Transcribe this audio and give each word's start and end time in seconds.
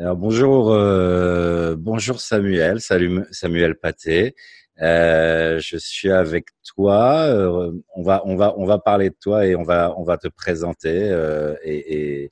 Alors, 0.00 0.16
bonjour, 0.16 0.72
euh, 0.72 1.76
bonjour 1.76 2.22
Samuel, 2.22 2.80
salut 2.80 3.22
Samuel 3.32 3.74
Paté. 3.74 4.34
Euh, 4.80 5.60
je 5.60 5.76
suis 5.76 6.10
avec 6.10 6.46
toi. 6.64 7.26
Euh, 7.26 7.70
on 7.94 8.02
va, 8.02 8.22
on 8.24 8.34
va, 8.34 8.54
on 8.56 8.64
va 8.64 8.78
parler 8.78 9.10
de 9.10 9.16
toi 9.20 9.44
et 9.44 9.54
on 9.54 9.62
va, 9.62 9.94
on 9.98 10.02
va 10.02 10.16
te 10.16 10.28
présenter 10.28 11.10
euh, 11.10 11.54
et, 11.62 12.22
et, 12.22 12.30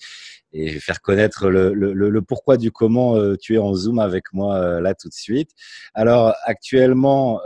et, 0.53 0.81
faire 0.81 1.03
connaître 1.03 1.51
le, 1.51 1.75
le, 1.75 1.93
le, 1.93 2.23
pourquoi 2.23 2.57
du 2.57 2.73
comment 2.73 3.17
euh, 3.17 3.37
tu 3.39 3.57
es 3.57 3.59
en 3.59 3.75
Zoom 3.75 3.99
avec 3.99 4.33
moi 4.33 4.57
euh, 4.57 4.81
là 4.81 4.95
tout 4.95 5.11
de 5.11 5.15
suite. 5.15 5.51
Alors 5.93 6.35
actuellement, 6.45 7.43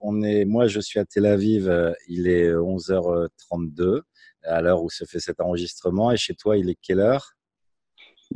on 0.00 0.22
est, 0.22 0.44
moi 0.44 0.66
je 0.66 0.80
suis 0.80 1.00
à 1.00 1.06
Tel 1.06 1.24
Aviv. 1.24 1.72
il 2.08 2.28
est 2.28 2.52
11h32 2.52 4.02
à 4.42 4.60
l'heure 4.60 4.82
où 4.82 4.90
se 4.90 5.06
fait 5.06 5.18
cet 5.18 5.40
enregistrement 5.40 6.12
et 6.12 6.18
chez 6.18 6.34
toi 6.34 6.58
il 6.58 6.68
est 6.68 6.78
quelle 6.82 7.00
heure? 7.00 7.35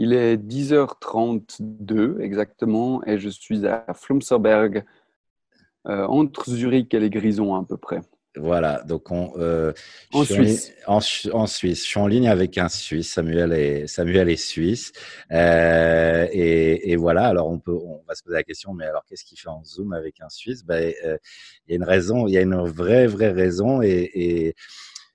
Il 0.01 0.15
est 0.15 0.39
10h32 0.39 2.21
exactement 2.21 3.05
et 3.05 3.19
je 3.19 3.29
suis 3.29 3.67
à 3.67 3.85
Flumserberg, 3.93 4.83
euh, 5.87 6.07
entre 6.07 6.51
Zurich 6.51 6.95
et 6.95 7.01
les 7.01 7.11
Grisons 7.11 7.55
à 7.55 7.63
peu 7.65 7.77
près. 7.77 8.01
Voilà, 8.37 8.83
donc 8.85 9.11
on, 9.11 9.33
euh, 9.37 9.75
en 10.13 10.25
Suisse. 10.25 10.73
En, 10.87 11.01
en, 11.33 11.47
Suisse. 11.47 11.83
Je 11.85 11.89
suis 11.89 12.01
en 12.01 12.07
ligne 12.07 12.29
avec 12.29 12.57
un 12.57 12.71
Suisse, 12.71 13.13
Samuel 13.13 13.53
est, 13.53 13.87
Samuel 13.89 14.31
est 14.31 14.37
suisse. 14.37 14.93
Euh, 15.33 16.27
et, 16.33 16.93
et, 16.93 16.97
voilà, 16.97 17.27
alors 17.27 17.51
on, 17.51 17.59
peut, 17.59 17.75
on 17.75 18.03
va 18.09 18.15
se 18.15 18.23
poser 18.23 18.37
la 18.37 18.45
question, 18.45 18.73
mais 18.73 18.87
alors 18.87 19.05
qu'est-ce 19.05 19.25
qu'il 19.25 19.39
fait 19.39 19.49
en 19.49 19.63
Zoom 19.65 19.93
avec 19.93 20.21
un 20.23 20.31
Suisse? 20.31 20.65
Ben, 20.65 20.95
euh, 21.05 21.19
Il 21.67 21.73
y 21.73 21.75
a 21.75 21.77
une 21.77 21.85
raison, 21.85 22.27
il 22.27 22.33
y 22.33 22.39
a 22.39 22.41
une 22.41 22.63
vraie, 22.63 23.07
vraie 23.07 23.33
raison. 23.33 23.83
Et, 23.83 24.11
et 24.15 24.55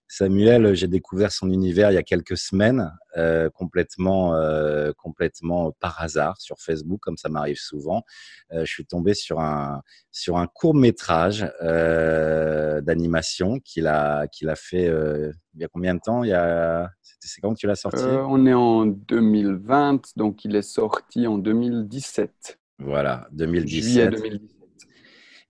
Samuel, 0.08 0.76
j'ai 0.76 0.88
découvert 0.88 1.32
son 1.32 1.50
univers 1.50 1.92
il 1.92 1.96
y 1.96 1.98
a 1.98 2.04
quelques 2.04 2.38
semaines, 2.38 2.92
euh, 3.18 3.50
complètement, 3.50 4.36
euh, 4.36 4.92
complètement 4.96 5.72
par 5.80 6.00
hasard 6.02 6.40
sur 6.40 6.58
Facebook, 6.60 7.00
comme 7.02 7.18
ça 7.18 7.28
m'arrive 7.28 7.58
souvent. 7.58 8.04
Euh, 8.54 8.66
je 8.66 8.72
suis 8.72 8.86
tombé 8.86 9.16
sur 9.16 9.40
un 9.40 9.82
sur 10.12 10.38
un 10.38 10.48
court 10.48 10.76
métrage 10.76 11.52
d'animation 12.84 13.60
qu'il 13.60 13.88
a 13.88 14.28
qu'il 14.28 14.50
a 14.50 14.56
fait 14.56 14.86
il 14.86 15.62
y 15.62 15.64
a 15.64 15.68
combien 15.68 15.96
de 15.96 16.00
temps? 16.00 16.24
Il 16.24 16.30
y 16.30 16.34
a 16.34 16.90
c'est 17.20 17.42
quand 17.42 17.54
que 17.54 17.60
tu 17.60 17.66
l'as 17.66 17.76
sorti? 17.76 18.04
On 18.04 18.46
est 18.46 18.54
en 18.54 18.86
2020, 18.86 20.16
donc 20.16 20.46
il 20.46 20.56
est 20.56 20.62
sorti 20.62 21.26
en 21.26 21.40
2017. 21.40 22.60
Voilà, 22.78 23.28
2017. 23.32 23.84
Juillet 23.84 24.08
2017. 24.10 24.52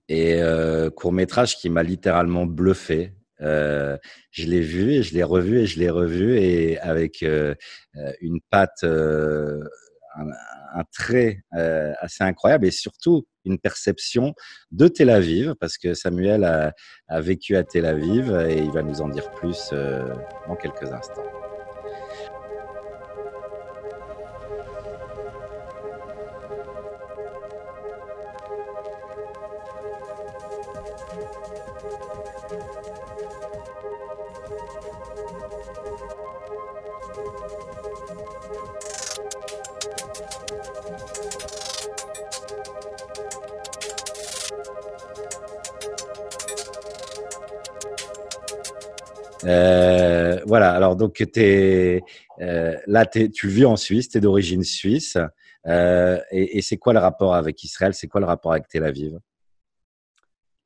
Et 0.07 0.39
court 0.95 1.11
métrage 1.11 1.57
qui 1.57 1.69
m'a 1.69 1.83
littéralement 1.83 2.45
bluffé. 2.45 3.13
Euh, 3.41 3.97
je 4.31 4.45
l'ai 4.45 4.61
vu 4.61 4.93
et 4.93 5.03
je 5.03 5.13
l'ai 5.13 5.23
revu 5.23 5.59
et 5.59 5.65
je 5.65 5.79
l'ai 5.79 5.89
revu 5.89 6.37
et 6.37 6.79
avec 6.79 7.23
euh, 7.23 7.53
euh 7.97 8.13
une 8.21 8.39
patte, 8.49 8.83
un, 8.83 10.83
trait 10.93 11.41
assez 11.51 12.23
incroyable 12.23 12.65
et 12.65 12.71
surtout 12.71 13.25
une 13.43 13.59
perception 13.59 14.33
de 14.71 14.87
Tel 14.87 15.09
Aviv 15.09 15.53
parce 15.59 15.77
que 15.77 15.93
Samuel 15.93 16.43
a, 16.43 16.73
vécu 17.21 17.55
à 17.55 17.63
Tel 17.63 17.85
Aviv 17.85 18.33
et 18.49 18.57
il 18.57 18.71
va 18.71 18.81
nous 18.81 19.01
en 19.01 19.09
dire 19.09 19.29
plus 19.31 19.71
dans 19.71 20.55
quelques 20.55 20.91
instants. 20.91 21.44
Euh, 49.45 50.39
voilà, 50.45 50.71
alors 50.71 50.95
donc 50.95 51.21
euh, 51.21 51.99
là, 52.87 53.05
tu 53.05 53.47
vis 53.47 53.65
en 53.65 53.75
Suisse, 53.75 54.09
tu 54.09 54.17
es 54.17 54.21
d'origine 54.21 54.63
suisse. 54.63 55.17
Euh, 55.67 56.19
et, 56.31 56.61
c'est 56.61 56.77
quoi 56.77 56.93
le 56.93 56.99
rapport 56.99 57.35
avec 57.35 57.63
Israël? 57.63 57.93
C'est 57.93 58.07
quoi 58.07 58.21
le 58.21 58.27
rapport 58.27 58.51
avec 58.51 58.67
Tel 58.67 58.83
Aviv? 58.83 59.19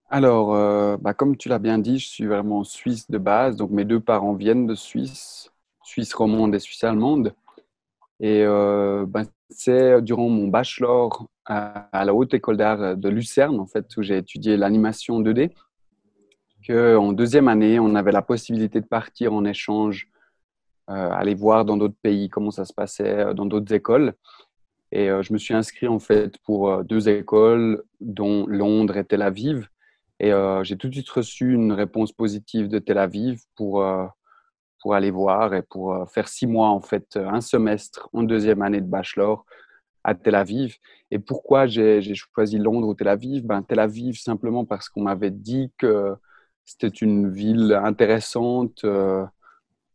Alors, 0.09 0.97
bah, 0.97 1.13
comme 1.13 1.37
tu 1.37 1.49
l'as 1.49 1.59
bien 1.59 1.77
dit, 1.77 1.99
je 1.99 2.07
suis 2.07 2.25
vraiment 2.25 2.63
suisse 2.63 3.09
de 3.09 3.17
base. 3.17 3.55
Donc 3.55 3.71
mes 3.71 3.85
deux 3.85 3.99
parents 3.99 4.33
viennent 4.33 4.65
de 4.65 4.75
Suisse, 4.75 5.51
Suisse 5.83 6.13
romande 6.13 6.55
et 6.55 6.59
Suisse 6.59 6.83
allemande. 6.83 7.33
Et 8.19 8.43
bah, 9.07 9.21
c'est 9.49 10.01
durant 10.01 10.27
mon 10.27 10.47
bachelor 10.47 11.27
à, 11.45 11.87
à 11.97 12.05
la 12.05 12.13
Haute 12.13 12.33
École 12.33 12.57
d'Art 12.57 12.97
de 12.97 13.09
Lucerne, 13.09 13.59
en 13.59 13.67
fait, 13.67 13.85
où 13.97 14.01
j'ai 14.01 14.17
étudié 14.17 14.57
l'animation 14.57 15.21
2D 15.21 15.51
en 16.69 17.13
deuxième 17.13 17.47
année, 17.47 17.79
on 17.79 17.95
avait 17.95 18.11
la 18.11 18.21
possibilité 18.21 18.81
de 18.81 18.85
partir 18.85 19.33
en 19.33 19.45
échange, 19.45 20.09
euh, 20.89 21.11
aller 21.11 21.35
voir 21.35 21.65
dans 21.65 21.77
d'autres 21.77 21.97
pays 22.01 22.29
comment 22.29 22.51
ça 22.51 22.65
se 22.65 22.73
passait, 22.73 23.19
euh, 23.19 23.33
dans 23.33 23.45
d'autres 23.45 23.73
écoles. 23.73 24.13
Et 24.91 25.09
euh, 25.09 25.21
je 25.21 25.33
me 25.33 25.37
suis 25.37 25.53
inscrit 25.53 25.87
en 25.87 25.99
fait 25.99 26.37
pour 26.39 26.83
deux 26.83 27.09
écoles, 27.09 27.83
dont 28.01 28.47
Londres 28.47 28.97
et 28.97 29.05
Tel 29.05 29.21
Aviv. 29.21 29.67
Et 30.21 30.31
j'ai 30.63 30.75
tout 30.75 30.89
de 30.89 30.93
suite 30.93 31.09
reçu 31.09 31.53
une 31.53 31.71
réponse 31.71 32.11
positive 32.11 32.67
de 32.67 32.77
Tel 32.79 32.97
Aviv 32.97 33.39
pour, 33.55 33.85
pour 34.81 34.93
aller 34.93 35.11
voir 35.11 35.53
et 35.53 35.61
pour 35.61 36.11
faire 36.11 36.27
six 36.27 36.45
mois, 36.45 36.67
en 36.67 36.81
fait, 36.81 37.15
un 37.15 37.39
semestre 37.39 38.09
en 38.11 38.23
deuxième 38.23 38.61
année 38.61 38.81
de 38.81 38.85
bachelor 38.85 39.45
à 40.03 40.15
Tel 40.15 40.35
Aviv. 40.35 40.75
Et 41.09 41.19
pourquoi 41.19 41.67
j'ai 41.67 42.01
choisi 42.15 42.57
Londres 42.57 42.89
ou 42.89 42.95
Tel 42.95 43.07
Aviv? 43.07 43.45
Ben, 43.45 43.63
Tel 43.63 43.79
Aviv, 43.79 44.17
simplement 44.19 44.65
parce 44.65 44.89
qu'on 44.89 45.03
m'avait 45.03 45.31
dit 45.31 45.71
que 45.77 46.17
c'était 46.69 46.87
une 46.87 47.31
ville 47.31 47.73
intéressante, 47.73 48.83
euh, 48.83 49.25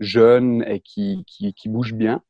jeune 0.00 0.64
et 0.66 0.80
qui, 0.80 1.24
qui, 1.24 1.68
bouge 1.68 1.94
bien. 1.94 2.20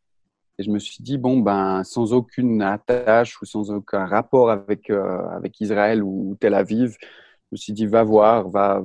Et 0.59 0.65
je 0.65 0.71
me 0.71 0.79
suis 0.79 1.03
dit, 1.03 1.17
bon, 1.17 1.41
ben, 1.41 1.83
sans 1.83 2.13
aucune 2.13 2.61
attache 2.61 3.41
ou 3.41 3.47
sans 3.47 3.71
aucun 3.71 4.05
rapport 4.05 4.51
avec, 4.51 4.91
euh, 4.91 5.27
avec 5.31 5.59
Israël 5.63 6.03
ou 6.03 6.37
Tel 6.41 6.53
Aviv, 6.53 6.97
je 7.01 7.49
me 7.53 7.57
suis 7.57 7.73
dit, 7.73 7.87
va 7.87 8.03
voir, 8.03 8.51
va, 8.51 8.85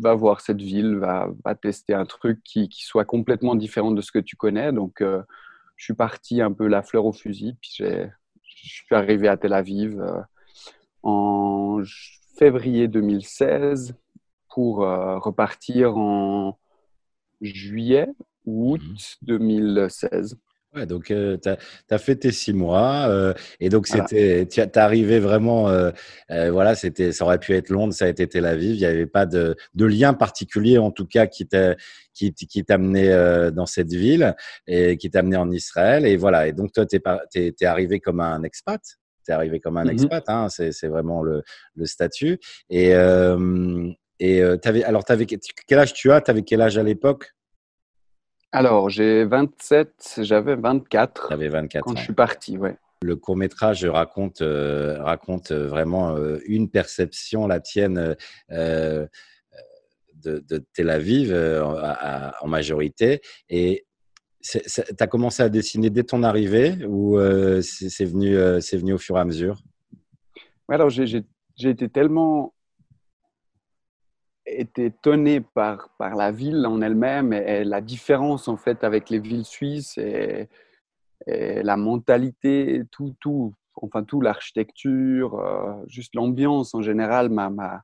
va 0.00 0.14
voir 0.14 0.40
cette 0.40 0.60
ville, 0.60 0.96
va, 0.96 1.54
tester 1.54 1.94
un 1.94 2.04
truc 2.04 2.42
qui, 2.42 2.68
qui, 2.68 2.84
soit 2.84 3.04
complètement 3.04 3.54
différent 3.54 3.92
de 3.92 4.02
ce 4.02 4.10
que 4.10 4.18
tu 4.18 4.34
connais. 4.34 4.72
Donc, 4.72 5.02
euh, 5.02 5.22
je 5.76 5.84
suis 5.84 5.94
parti 5.94 6.42
un 6.42 6.52
peu 6.52 6.66
la 6.66 6.82
fleur 6.82 7.06
au 7.06 7.12
fusil, 7.12 7.54
puis 7.60 7.76
je 7.78 8.08
suis 8.42 8.94
arrivé 8.94 9.28
à 9.28 9.36
Tel 9.36 9.52
Aviv 9.52 10.02
en 11.04 11.80
février 12.36 12.88
2016 12.88 13.94
pour 14.50 14.84
euh, 14.84 15.18
repartir 15.18 15.96
en 15.96 16.58
juillet 17.40 18.08
ou 18.46 18.72
août 18.74 18.82
mmh. 18.82 19.26
2016. 19.26 20.36
Ouais, 20.72 20.86
donc 20.86 21.10
euh, 21.10 21.36
tu 21.36 21.48
as, 21.48 21.58
as, 21.90 21.98
fait 21.98 22.14
tes 22.14 22.30
six 22.30 22.52
mois 22.52 23.08
euh, 23.08 23.34
et 23.58 23.70
donc 23.70 23.88
c'était 23.88 24.46
tu 24.46 24.60
es 24.60 24.78
arrivé 24.78 25.18
vraiment 25.18 25.68
euh, 25.68 25.90
euh, 26.30 26.52
voilà 26.52 26.76
c'était 26.76 27.10
ça 27.10 27.24
aurait 27.24 27.40
pu 27.40 27.54
être 27.54 27.70
Londres 27.70 27.92
ça 27.92 28.04
a 28.04 28.08
été 28.08 28.28
Tel 28.28 28.46
Aviv 28.46 28.76
il 28.76 28.78
n'y 28.78 28.84
avait 28.84 29.08
pas 29.08 29.26
de, 29.26 29.56
de 29.74 29.84
lien 29.84 30.14
particulier 30.14 30.78
en 30.78 30.92
tout 30.92 31.06
cas 31.06 31.26
qui 31.26 31.48
t'a 31.48 31.74
qui, 32.14 32.32
qui 32.32 32.64
t'amenait 32.64 33.10
euh, 33.10 33.50
dans 33.50 33.66
cette 33.66 33.92
ville 33.92 34.36
et 34.68 34.96
qui 34.96 35.10
t'amenait 35.10 35.38
en 35.38 35.50
Israël 35.50 36.06
et 36.06 36.16
voilà 36.16 36.46
et 36.46 36.52
donc 36.52 36.70
toi 36.70 36.86
tu 36.86 37.00
es, 37.34 37.54
es, 37.60 37.66
arrivé 37.66 37.98
comme 37.98 38.20
un 38.20 38.44
expat 38.44 38.80
tu 39.24 39.32
es 39.32 39.34
arrivé 39.34 39.58
comme 39.58 39.76
un 39.76 39.86
mmh 39.86 39.90
expat 39.90 40.24
hein, 40.28 40.46
c'est 40.50 40.86
vraiment 40.86 41.24
le, 41.24 41.42
le 41.74 41.84
statut 41.84 42.38
et 42.68 42.94
et 44.20 44.42
euh, 44.42 44.58
avais, 44.64 44.84
alors, 44.84 45.02
avais, 45.08 45.26
quel 45.26 45.78
âge 45.78 45.94
tu 45.94 46.12
as? 46.12 46.20
Tu 46.20 46.30
avais 46.30 46.42
quel 46.42 46.60
âge 46.60 46.76
à 46.76 46.82
l'époque? 46.82 47.34
Alors, 48.52 48.90
j'ai 48.90 49.24
27, 49.24 50.18
j'avais 50.18 50.56
24. 50.56 51.28
J'avais 51.30 51.48
24 51.48 51.82
quand 51.84 51.92
ans. 51.92 51.96
je 51.96 52.02
suis 52.02 52.12
parti, 52.12 52.58
ouais. 52.58 52.76
Le 53.02 53.16
court 53.16 53.36
métrage 53.36 53.86
raconte, 53.86 54.42
euh, 54.42 55.02
raconte 55.02 55.52
vraiment 55.52 56.16
euh, 56.16 56.38
une 56.44 56.68
perception, 56.68 57.46
la 57.46 57.60
tienne, 57.60 58.14
euh, 58.50 59.06
de, 60.16 60.44
de, 60.46 60.62
Tel 60.74 60.90
Aviv 60.90 61.32
à, 61.32 62.28
à, 62.28 62.44
en 62.44 62.48
majorité. 62.48 63.22
Et 63.48 63.86
tu 64.42 64.60
as 64.98 65.06
commencé 65.06 65.42
à 65.42 65.48
dessiner 65.48 65.88
dès 65.88 66.02
ton 66.02 66.22
arrivée 66.22 66.84
ou 66.86 67.18
c'est 67.62 68.04
venu, 68.04 68.36
c'est 68.60 68.76
venu 68.76 68.92
au 68.92 68.98
fur 68.98 69.16
et 69.16 69.20
à 69.20 69.24
mesure? 69.24 69.62
Alors, 70.68 70.90
j'ai 70.90 71.24
été 71.56 71.88
tellement 71.88 72.52
été 74.46 74.86
étonné 74.86 75.40
par, 75.40 75.90
par 75.98 76.14
la 76.14 76.30
ville 76.30 76.66
en 76.66 76.80
elle-même 76.82 77.32
et, 77.32 77.60
et, 77.60 77.64
la 77.64 77.80
différence 77.80 78.48
en 78.48 78.56
fait 78.56 78.84
avec 78.84 79.10
les 79.10 79.18
villes 79.18 79.44
suisses 79.44 79.96
et, 79.98 80.48
et 81.26 81.62
la 81.62 81.76
mentalité, 81.76 82.82
tout, 82.90 83.14
tout, 83.20 83.54
enfin 83.74 84.04
tout, 84.04 84.20
l'architecture, 84.20 85.38
euh, 85.38 85.74
juste 85.86 86.14
l'ambiance 86.14 86.74
en 86.74 86.82
général 86.82 87.28
m'a 87.28 87.82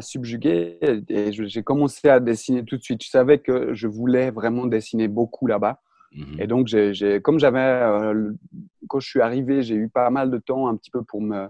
subjugué 0.00 0.78
et 1.08 1.32
j'ai 1.32 1.62
commencé 1.62 2.08
à 2.08 2.20
dessiner 2.20 2.64
tout 2.64 2.76
de 2.76 2.82
suite. 2.82 3.02
Je 3.02 3.08
savais 3.08 3.38
que 3.38 3.72
je 3.72 3.88
voulais 3.88 4.30
vraiment 4.30 4.66
dessiner 4.66 5.08
beaucoup 5.08 5.46
là-bas. 5.46 5.80
Mhm. 6.12 6.36
Et 6.38 6.46
donc, 6.46 6.66
j'ai, 6.66 7.20
comme 7.22 7.38
j'avais, 7.38 7.60
euh, 7.60 8.32
quand 8.88 9.00
je 9.00 9.08
suis 9.08 9.20
arrivé, 9.22 9.62
j'ai 9.62 9.74
eu 9.74 9.88
pas 9.88 10.10
mal 10.10 10.30
de 10.30 10.38
temps 10.38 10.68
un 10.68 10.76
petit 10.76 10.90
peu 10.90 11.02
pour 11.02 11.22
me 11.22 11.48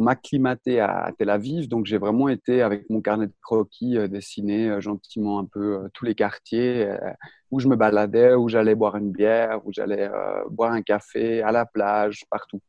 pour 0.00 0.06
m'acclimater 0.06 0.80
à 0.80 1.12
Tel 1.18 1.28
Aviv. 1.28 1.68
Donc, 1.68 1.84
j'ai 1.84 1.98
vraiment 1.98 2.30
été 2.30 2.62
avec 2.62 2.88
mon 2.88 3.02
carnet 3.02 3.26
de 3.26 3.34
croquis 3.42 3.98
euh, 3.98 4.08
dessiner 4.08 4.70
euh, 4.70 4.80
gentiment 4.80 5.38
un 5.38 5.44
peu 5.44 5.90
tous 5.92 6.06
les 6.06 6.14
quartiers 6.14 6.88
où 7.50 7.60
je 7.60 7.68
me 7.68 7.76
baladais, 7.76 8.32
où 8.32 8.48
j'allais 8.48 8.74
boire 8.74 8.96
une 8.96 9.12
bière, 9.12 9.60
où 9.66 9.72
j'allais 9.74 10.08
boire 10.50 10.72
un 10.72 10.80
café, 10.80 11.42
à 11.42 11.52
la 11.52 11.66
plage, 11.66 12.24
partout. 12.30 12.62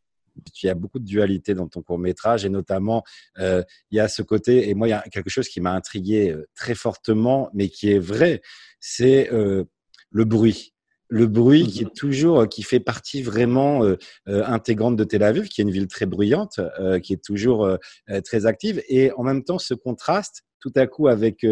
Il 0.61 0.65
y 0.65 0.69
a 0.69 0.75
beaucoup 0.75 0.99
de 0.99 1.05
dualité 1.05 1.53
dans 1.53 1.69
ton 1.69 1.81
court 1.81 1.99
métrage 1.99 2.43
et 2.45 2.49
notamment 2.49 3.03
il 3.37 3.63
y 3.91 3.99
a 3.99 4.07
ce 4.07 4.21
côté 4.21 4.69
et 4.69 4.73
moi 4.73 4.87
il 4.87 4.91
y 4.91 4.93
a 4.93 5.01
quelque 5.11 5.29
chose 5.29 5.47
qui 5.47 5.61
m'a 5.61 5.73
intrigué 5.73 6.35
très 6.55 6.73
fortement 6.73 7.49
mais 7.53 7.69
qui 7.69 7.91
est 7.91 7.99
vrai, 7.99 8.41
c'est 8.79 9.29
le 9.31 10.25
bruit 10.25 10.73
le 11.11 11.27
bruit 11.27 11.67
qui 11.67 11.83
est 11.83 11.93
toujours, 11.93 12.47
qui 12.47 12.63
fait 12.63 12.79
partie 12.79 13.21
vraiment 13.21 13.83
euh, 13.83 13.97
euh, 14.29 14.43
intégrante 14.45 14.95
de 14.95 15.03
Tel 15.03 15.23
Aviv, 15.23 15.49
qui 15.49 15.59
est 15.59 15.65
une 15.65 15.69
ville 15.69 15.87
très 15.87 16.05
bruyante, 16.05 16.61
euh, 16.79 16.99
qui 16.99 17.11
est 17.11 17.23
toujours 17.23 17.77
très 18.23 18.45
active, 18.45 18.81
et 18.87 19.11
en 19.13 19.23
même 19.23 19.43
temps 19.43 19.59
ce 19.59 19.73
contraste 19.73 20.43
tout 20.59 20.71
à 20.75 20.87
coup 20.87 21.07
avec 21.07 21.45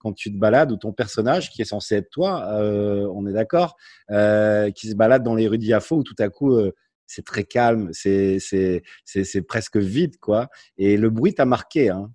quand 0.00 0.12
tu 0.12 0.32
te 0.32 0.38
balades 0.38 0.72
ou 0.72 0.76
ton 0.76 0.92
personnage 0.92 1.50
qui 1.50 1.62
est 1.62 1.66
censé 1.66 1.96
être 1.96 2.10
toi, 2.10 2.46
on 2.60 3.26
est 3.26 3.32
d'accord, 3.32 3.76
qui 4.08 4.88
se 4.88 4.94
balade 4.94 5.22
dans 5.22 5.34
les 5.34 5.48
rues 5.48 5.58
d'Iafo 5.58 5.96
où 5.96 6.02
tout 6.02 6.16
à 6.18 6.28
coup 6.28 6.58
c'est 7.06 7.24
très 7.24 7.44
calme, 7.44 7.90
c'est 7.92 8.38
c'est 8.40 9.42
presque 9.42 9.76
vide 9.76 10.18
quoi, 10.18 10.48
et 10.78 10.96
le 10.96 11.10
bruit 11.10 11.34
t'a 11.34 11.46
marqué. 11.46 11.90
Hein. 11.90 12.10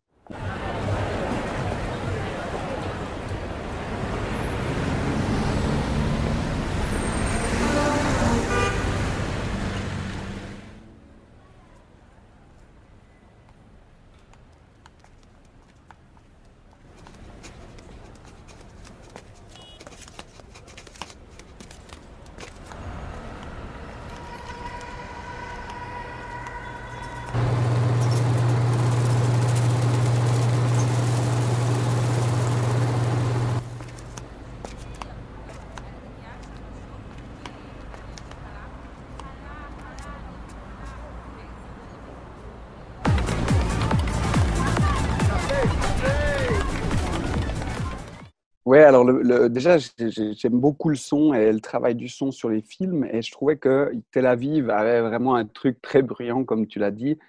Ouais, 48.71 48.83
alors 48.83 49.03
le, 49.03 49.49
déjà, 49.49 49.75
j'aime 49.99 50.61
beaucoup 50.61 50.87
le 50.87 50.95
son 50.95 51.33
et 51.33 51.51
le 51.51 51.59
travail 51.59 51.93
du 51.93 52.07
son 52.07 52.31
sur 52.31 52.47
les 52.47 52.61
films. 52.61 53.05
Et 53.11 53.21
je 53.21 53.29
trouvais 53.29 53.57
que 53.57 53.91
Tel 54.13 54.25
Aviv 54.25 54.69
avait 54.69 55.01
vraiment 55.01 55.35
un 55.35 55.43
truc 55.43 55.81
très 55.81 56.01
bruyant, 56.01 56.45
comme 56.45 56.65
tu 56.67 56.79
l'as 56.79 56.91
dit. 56.91 57.19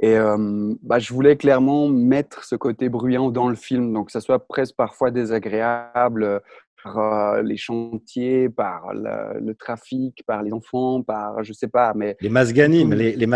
Et 0.00 0.16
euh, 0.16 0.72
bah, 0.84 1.00
je 1.00 1.12
voulais 1.12 1.36
clairement 1.36 1.88
mettre 1.88 2.44
ce 2.44 2.54
côté 2.54 2.88
bruyant 2.88 3.32
dans 3.32 3.48
le 3.48 3.56
film, 3.56 3.92
donc 3.92 4.06
que 4.06 4.12
ça 4.12 4.20
soit 4.20 4.46
presque 4.46 4.76
parfois 4.76 5.10
désagréable 5.10 6.42
par 6.84 6.98
euh, 6.98 7.42
les 7.42 7.56
chantiers, 7.56 8.48
par 8.48 8.92
le, 8.94 9.54
trafic, 9.54 10.22
par 10.28 10.44
les 10.44 10.52
enfants, 10.52 11.02
par 11.02 11.42
je 11.42 11.52
sais 11.54 11.66
pas, 11.66 11.92
mais 11.96 12.16
les 12.20 12.28
masganim, 12.28 12.94
les, 12.94 13.16
les 13.16 13.26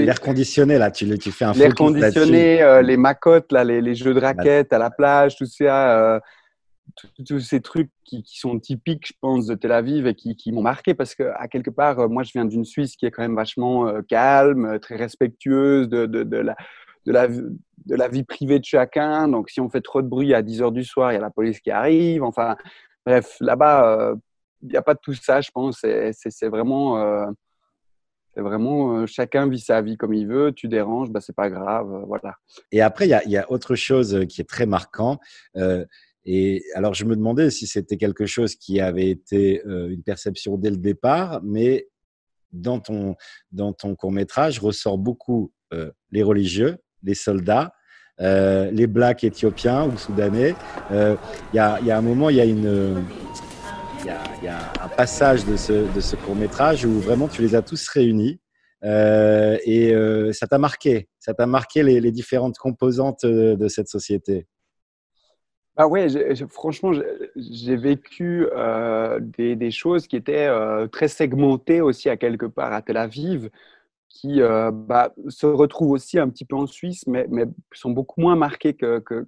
l'air 0.00 0.20
conditionné 0.20 0.78
là, 0.78 0.90
tu, 0.90 1.16
tu 1.16 1.30
fais 1.30 1.44
un 1.44 1.52
l'air 1.52 1.76
conditionné, 1.76 2.60
euh, 2.60 2.82
les 2.82 2.96
macottes 2.96 3.52
là, 3.52 3.62
les, 3.62 3.80
les, 3.80 3.94
jeux 3.94 4.14
de 4.14 4.20
raquettes 4.20 4.72
à 4.72 4.78
la 4.78 4.90
plage, 4.90 5.36
tout 5.36 5.46
ça 5.46 6.20
tous 7.26 7.40
ces 7.40 7.60
trucs 7.60 7.90
qui, 8.04 8.24
sont 8.26 8.58
typiques, 8.58 9.08
je 9.08 9.12
pense, 9.20 9.46
de 9.46 9.54
Tel 9.54 9.72
Aviv 9.72 10.06
et 10.06 10.14
qui, 10.14 10.52
m'ont 10.52 10.62
marqué 10.62 10.94
parce 10.94 11.14
que, 11.14 11.24
à 11.36 11.48
quelque 11.48 11.70
part, 11.70 11.98
euh, 11.98 12.08
moi, 12.08 12.22
je 12.22 12.32
viens 12.32 12.44
d'une 12.44 12.64
Suisse 12.64 12.96
qui 12.96 13.06
est 13.06 13.10
quand 13.10 13.22
même 13.22 13.36
vachement 13.36 13.88
euh, 13.88 14.02
calme, 14.02 14.66
euh, 14.66 14.78
très 14.78 14.96
respectueuse 14.96 15.88
de, 15.88 16.06
la, 17.06 18.08
vie 18.08 18.24
privée 18.24 18.58
de 18.58 18.64
chacun. 18.64 19.28
Donc, 19.28 19.50
si 19.50 19.60
on 19.60 19.68
fait 19.68 19.80
trop 19.80 20.02
de 20.02 20.08
bruit 20.08 20.34
à 20.34 20.42
10 20.42 20.62
heures 20.62 20.72
du 20.72 20.84
soir, 20.84 21.12
il 21.12 21.14
y 21.14 21.18
a 21.18 21.20
la 21.20 21.30
police 21.30 21.60
qui 21.60 21.70
arrive. 21.70 22.22
Enfin, 22.22 22.56
bref, 23.06 23.36
là-bas, 23.40 24.14
il 24.62 24.68
n'y 24.68 24.76
a 24.76 24.82
pas 24.82 24.94
de 24.94 25.00
tout 25.02 25.14
ça, 25.14 25.40
je 25.40 25.50
pense. 25.50 25.78
C'est 25.80 26.48
vraiment. 26.48 27.26
c'est 28.34 28.42
vraiment 28.42 29.06
chacun 29.06 29.48
vit 29.48 29.60
sa 29.60 29.82
vie 29.82 29.96
comme 29.96 30.14
il 30.14 30.26
veut, 30.26 30.52
tu 30.52 30.68
déranges, 30.68 31.10
bah, 31.10 31.20
c'est 31.20 31.34
pas 31.34 31.50
grave, 31.50 32.04
voilà. 32.06 32.36
Et 32.70 32.80
après, 32.80 33.06
il 33.06 33.30
y 33.30 33.36
a, 33.36 33.50
autre 33.50 33.74
chose 33.74 34.26
qui 34.28 34.40
est 34.40 34.48
très 34.48 34.66
marquant. 34.66 35.18
Et 36.24 36.64
alors, 36.74 36.94
je 36.94 37.04
me 37.04 37.16
demandais 37.16 37.50
si 37.50 37.66
c'était 37.66 37.96
quelque 37.96 38.26
chose 38.26 38.54
qui 38.54 38.80
avait 38.80 39.08
été 39.08 39.62
euh, 39.66 39.88
une 39.88 40.02
perception 40.02 40.56
dès 40.56 40.70
le 40.70 40.76
départ, 40.76 41.40
mais 41.42 41.88
dans 42.52 42.78
ton, 42.78 43.16
dans 43.50 43.72
ton 43.72 43.96
court 43.96 44.12
métrage 44.12 44.60
ressort 44.60 44.98
beaucoup 44.98 45.52
euh, 45.72 45.90
les 46.10 46.22
religieux, 46.22 46.76
les 47.02 47.14
soldats, 47.14 47.72
euh, 48.20 48.70
les 48.70 48.86
blacks 48.86 49.24
éthiopiens 49.24 49.86
ou 49.86 49.96
soudanais. 49.96 50.54
Il 50.90 51.16
y, 51.54 51.58
a, 51.58 51.80
y, 51.80 51.90
a, 51.90 51.98
un 51.98 52.02
moment, 52.02 52.30
il 52.30 52.36
y 52.36 52.40
a 52.40 52.44
une. 52.44 53.04
Il 54.00 54.06
y 54.06 54.44
y 54.44 54.48
a, 54.48 54.72
un 54.82 54.88
passage 54.88 55.44
de 55.44 55.56
ce, 55.56 55.92
de 55.92 56.00
ce 56.00 56.16
court 56.16 56.36
métrage 56.36 56.84
où 56.84 57.00
vraiment 57.00 57.26
tu 57.26 57.42
les 57.42 57.54
as 57.54 57.62
tous 57.62 57.88
réunis 57.88 58.38
et 58.84 59.94
ça 60.32 60.46
t'a 60.46 60.58
marqué, 60.58 61.08
ça 61.18 61.34
t'a 61.34 61.46
marqué 61.46 61.82
les, 61.82 62.00
les, 62.00 62.12
différentes 62.12 62.58
composantes 62.58 63.24
de 63.24 63.68
cette 63.68 63.88
société. 63.88 64.46
Ah 65.76 65.88
ouais, 65.88 66.06
franchement, 66.50 66.92
j'ai 67.34 67.76
vécu 67.76 68.46
euh, 68.52 69.18
des, 69.20 69.70
choses 69.70 70.06
qui 70.06 70.16
étaient 70.16 70.46
euh, 70.46 70.86
très 70.86 71.08
segmentées 71.08 71.80
aussi 71.80 72.10
à 72.10 72.18
quelque 72.18 72.44
part 72.44 72.74
à 72.74 72.82
Tel 72.82 72.98
Aviv, 72.98 73.48
qui 74.10 74.42
euh, 74.42 74.70
bah, 74.70 75.14
se 75.28 75.46
retrouvent 75.46 75.92
aussi 75.92 76.18
un 76.18 76.28
petit 76.28 76.44
peu 76.44 76.56
en 76.56 76.66
Suisse, 76.66 77.06
mais, 77.06 77.26
sont 77.72 77.90
beaucoup 77.90 78.20
moins 78.20 78.36
marquées 78.36 78.74
que, 78.74 79.24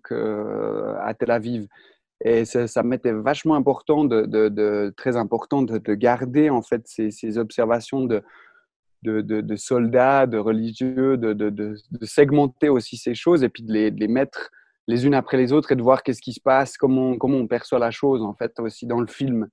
à 1.00 1.14
Tel 1.14 1.30
Aviv. 1.30 1.66
Et 2.22 2.44
ça, 2.44 2.82
m'était 2.82 3.12
vachement 3.12 3.54
important, 3.54 4.04
de, 4.04 4.92
très 4.98 5.16
important 5.16 5.62
de, 5.62 5.94
garder 5.94 6.50
en 6.50 6.60
fait 6.60 6.86
ces, 6.86 7.38
observations 7.38 8.02
de, 8.02 9.56
soldats, 9.56 10.26
de 10.26 10.36
religieux, 10.36 11.16
de, 11.16 11.74
segmenter 12.02 12.68
aussi 12.68 12.98
ces 12.98 13.14
choses 13.14 13.42
et 13.42 13.48
puis 13.48 13.62
de 13.62 13.72
les 13.72 14.08
mettre 14.08 14.50
les 14.86 15.06
unes 15.06 15.14
après 15.14 15.36
les 15.36 15.52
autres 15.52 15.72
et 15.72 15.76
de 15.76 15.82
voir 15.82 16.02
qu'est-ce 16.02 16.20
qui 16.20 16.32
se 16.32 16.40
passe, 16.40 16.76
comment, 16.76 17.16
comment 17.16 17.38
on 17.38 17.46
perçoit 17.46 17.78
la 17.78 17.90
chose 17.90 18.22
en 18.22 18.34
fait 18.34 18.58
aussi 18.60 18.86
dans 18.86 19.00
le 19.00 19.06
film. 19.06 19.48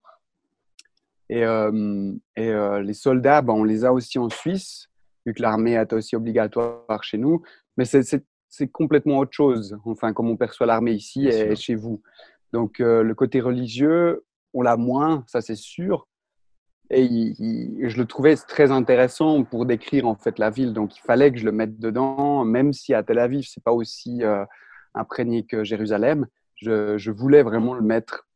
Et, 1.30 1.46
euh, 1.46 2.12
et 2.36 2.50
euh, 2.50 2.82
les 2.82 2.94
soldats, 2.94 3.42
ben, 3.42 3.54
on 3.54 3.64
les 3.64 3.86
a 3.86 3.94
aussi 3.94 4.20
en 4.20 4.30
Suisse, 4.30 4.90
vu 5.26 5.34
que 5.34 5.42
l'armée 5.42 5.74
est 5.74 5.94
aussi 5.94 6.16
obligatoire 6.16 7.04
chez 7.04 7.18
nous, 7.18 7.42
mais 7.78 7.86
c'est 7.86 8.68
complètement 8.72 9.20
autre 9.20 9.32
chose, 9.32 9.78
enfin, 9.86 10.12
comme 10.12 10.30
on 10.30 10.36
perçoit 10.36 10.68
l'armée 10.68 10.92
ici 10.92 11.28
et 11.28 11.56
chez 11.56 11.76
vous. 11.76 12.02
Donc 12.52 12.82
euh, 12.82 13.02
le 13.02 13.16
côté 13.16 13.40
religieux, 13.40 14.26
on 14.54 14.62
l'a 14.62 14.76
moins, 14.76 15.24
ça 15.28 15.40
c'est 15.40 15.56
sûr. 15.56 16.08
Et 16.94 17.08
je 17.38 17.98
le 17.98 18.06
trouvais 18.06 18.36
très 18.36 18.70
intéressant 18.70 19.46
pour 19.46 19.66
décrire 19.66 20.06
en 20.06 20.16
fait 20.16 20.38
la 20.38 20.50
ville, 20.50 20.74
donc 20.74 20.98
il 20.98 21.00
fallait 21.00 21.32
que 21.32 21.38
je 21.38 21.46
le 21.46 21.54
mette 21.54 21.80
dedans, 21.80 22.44
même 22.44 22.74
si 22.74 22.94
à 22.94 23.02
Tel 23.02 23.20
Aviv 23.20 23.46
c'est 23.48 23.64
pas 23.64 23.72
aussi 23.72 24.22
imprégné 24.94 25.46
que 25.46 25.64
Jérusalem. 25.64 26.28
Je, 26.56 27.12
voulais 27.12 27.44
vraiment 27.44 27.74
le 27.74 27.82
mettre. 27.82 28.28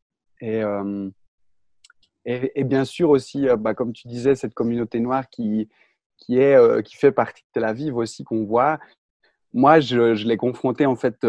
Et, 0.42 0.64
euh, 0.64 1.10
et, 2.26 2.64
bien 2.64 2.86
sûr 2.86 3.10
aussi, 3.10 3.48
euh, 3.48 3.56
bah, 3.56 3.74
comme 3.74 3.94
tu 3.94 4.08
disais, 4.08 4.36
cette 4.36 4.54
communauté 4.54 5.00
noire 5.00 5.30
qui, 5.30 5.70
qui, 6.18 6.40
est, 6.40 6.56
euh, 6.56 6.82
qui 6.82 6.96
fait 6.96 7.12
partie 7.12 7.44
de 7.44 7.48
Tel 7.54 7.66
Aviv 7.66 7.96
aussi, 7.96 8.24
qu'on 8.24 8.44
voit. 8.44 8.80
Moi, 9.54 9.80
je, 9.80 10.16
je 10.16 10.28
l'ai 10.28 10.38
confronté 10.38 10.86
en 10.86 10.96
fait 10.96 11.26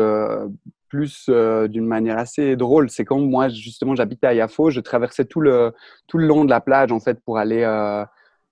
plus 0.89 1.29
d'une 1.29 1.87
manière 1.87 2.19
assez 2.19 2.57
drôle. 2.57 2.91
C'est 2.91 3.05
quand 3.05 3.21
moi, 3.21 3.49
justement, 3.49 3.95
j'habitais 3.95 4.27
à 4.27 4.35
Yafo, 4.35 4.71
je 4.71 4.81
traversais 4.81 5.27
tout 5.27 5.41
le, 5.41 5.73
tout 6.09 6.19
le 6.19 6.27
long 6.27 6.45
de 6.45 6.51
la 6.51 6.61
plage 6.61 6.91
en 6.91 6.99
fait 6.99 7.21
pour 7.21 7.39
aller 7.39 7.65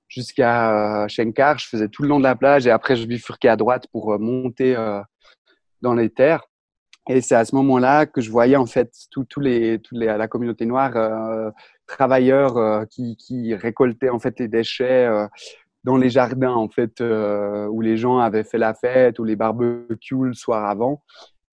jusqu'à 0.06 1.08
Shenkar. 1.08 1.58
Je 1.58 1.68
faisais 1.68 1.88
tout 1.88 2.02
le 2.02 2.08
long 2.08 2.18
de 2.18 2.24
la 2.24 2.36
plage 2.36 2.68
et 2.68 2.70
après, 2.70 2.94
je 2.94 3.04
bifurquais 3.06 3.48
à 3.48 3.56
droite 3.56 3.88
pour 3.90 4.16
monter 4.20 4.76
dans 5.82 5.94
les 5.94 6.10
terres. 6.10 6.44
Et 7.08 7.20
c'est 7.20 7.34
à 7.34 7.44
ce 7.44 7.54
moment-là 7.56 8.06
que 8.06 8.20
je 8.20 8.30
voyais 8.30 8.56
en 8.56 8.66
fait 8.66 8.90
tous 9.10 9.40
les, 9.40 9.78
tous 9.78 9.94
les, 9.94 10.06
la 10.06 10.26
communauté 10.26 10.64
noire 10.64 10.96
euh, 10.96 11.50
travailleurs 11.86 12.56
euh, 12.56 12.84
qui, 12.86 13.16
qui, 13.16 13.54
récoltaient 13.54 14.08
en 14.08 14.18
fait 14.18 14.38
les 14.40 14.48
déchets 14.48 15.06
euh, 15.06 15.26
dans 15.84 15.96
les 15.96 16.10
jardins 16.10 16.54
en 16.54 16.68
fait 16.68 17.00
euh, 17.00 17.66
où 17.66 17.80
les 17.80 17.96
gens 17.96 18.18
avaient 18.18 18.44
fait 18.44 18.58
la 18.58 18.74
fête 18.74 19.18
ou 19.18 19.24
les 19.24 19.36
barbecues 19.36 20.24
le 20.24 20.32
soir 20.32 20.64
avant. 20.64 21.02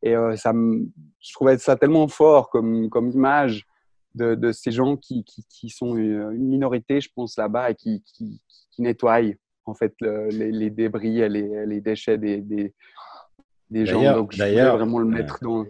Et 0.03 0.15
ça, 0.35 0.51
je 0.51 1.33
trouvais 1.33 1.59
ça 1.59 1.75
tellement 1.75 2.07
fort 2.07 2.49
comme, 2.49 2.89
comme 2.89 3.11
image 3.11 3.67
de, 4.15 4.51
ces 4.51 4.71
gens 4.71 4.97
qui, 4.97 5.23
qui, 5.23 5.69
sont 5.69 5.95
une 5.95 6.47
minorité, 6.49 6.99
je 7.01 7.09
pense, 7.13 7.37
là-bas 7.37 7.69
et 7.69 7.75
qui, 7.75 8.01
qui, 8.03 8.41
nettoient 8.79 9.19
en 9.65 9.75
fait 9.75 9.93
les, 10.01 10.71
débris 10.71 11.21
et 11.21 11.29
les, 11.29 11.67
les 11.67 11.81
déchets 11.81 12.17
des, 12.17 12.73
des 13.71 13.85
gens. 13.85 14.01
Donc, 14.13 14.33
je 14.33 14.43
voulais 14.43 14.69
vraiment 14.69 14.99
le 14.99 15.05
mettre 15.05 15.39
dans. 15.41 15.65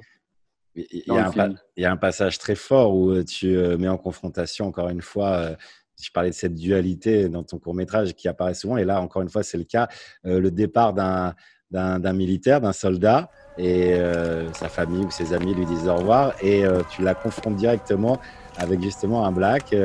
Il 0.73 1.03
y, 1.05 1.11
a 1.11 1.27
un, 1.27 1.49
il 1.75 1.83
y, 1.83 1.85
a 1.85 1.91
un 1.91 1.97
passage 1.97 2.37
très 2.37 2.55
fort 2.55 2.95
où 2.95 3.11
euh, 3.11 3.25
tu 3.25 3.57
euh, 3.57 3.77
mets 3.77 3.89
en 3.89 3.97
confrontation, 3.97 4.67
encore 4.67 4.87
une 4.87 5.01
fois, 5.01 5.31
euh, 5.31 5.55
je 6.01 6.09
parlais 6.11 6.29
de 6.29 6.35
cette 6.35 6.55
dualité 6.55 7.27
dans 7.27 7.43
ton 7.43 7.59
court 7.59 7.73
métrage 7.73 8.13
qui 8.13 8.29
apparaît 8.29 8.53
souvent, 8.53 8.77
et 8.77 8.85
là, 8.85 9.01
encore 9.01 9.21
une 9.21 9.27
fois, 9.27 9.43
c'est 9.43 9.57
le 9.57 9.65
cas, 9.65 9.89
le 10.23 10.49
départ 10.49 10.93
d'un 10.93 12.13
militaire, 12.13 12.61
d'un 12.61 12.71
soldat, 12.71 13.29
et 13.57 13.99
sa 14.53 14.67
famille 14.67 15.05
ou 15.05 15.11
ses 15.11 15.33
amis 15.33 15.53
lui 15.53 15.65
disent 15.65 15.87
au 15.87 15.97
revoir, 15.97 16.33
et 16.41 16.63
tu 16.89 17.03
la 17.03 17.13
confrontes 17.13 17.55
directement 17.55 18.17
avec 18.57 18.81
justement 18.81 19.27
un 19.27 19.31
black 19.31 19.75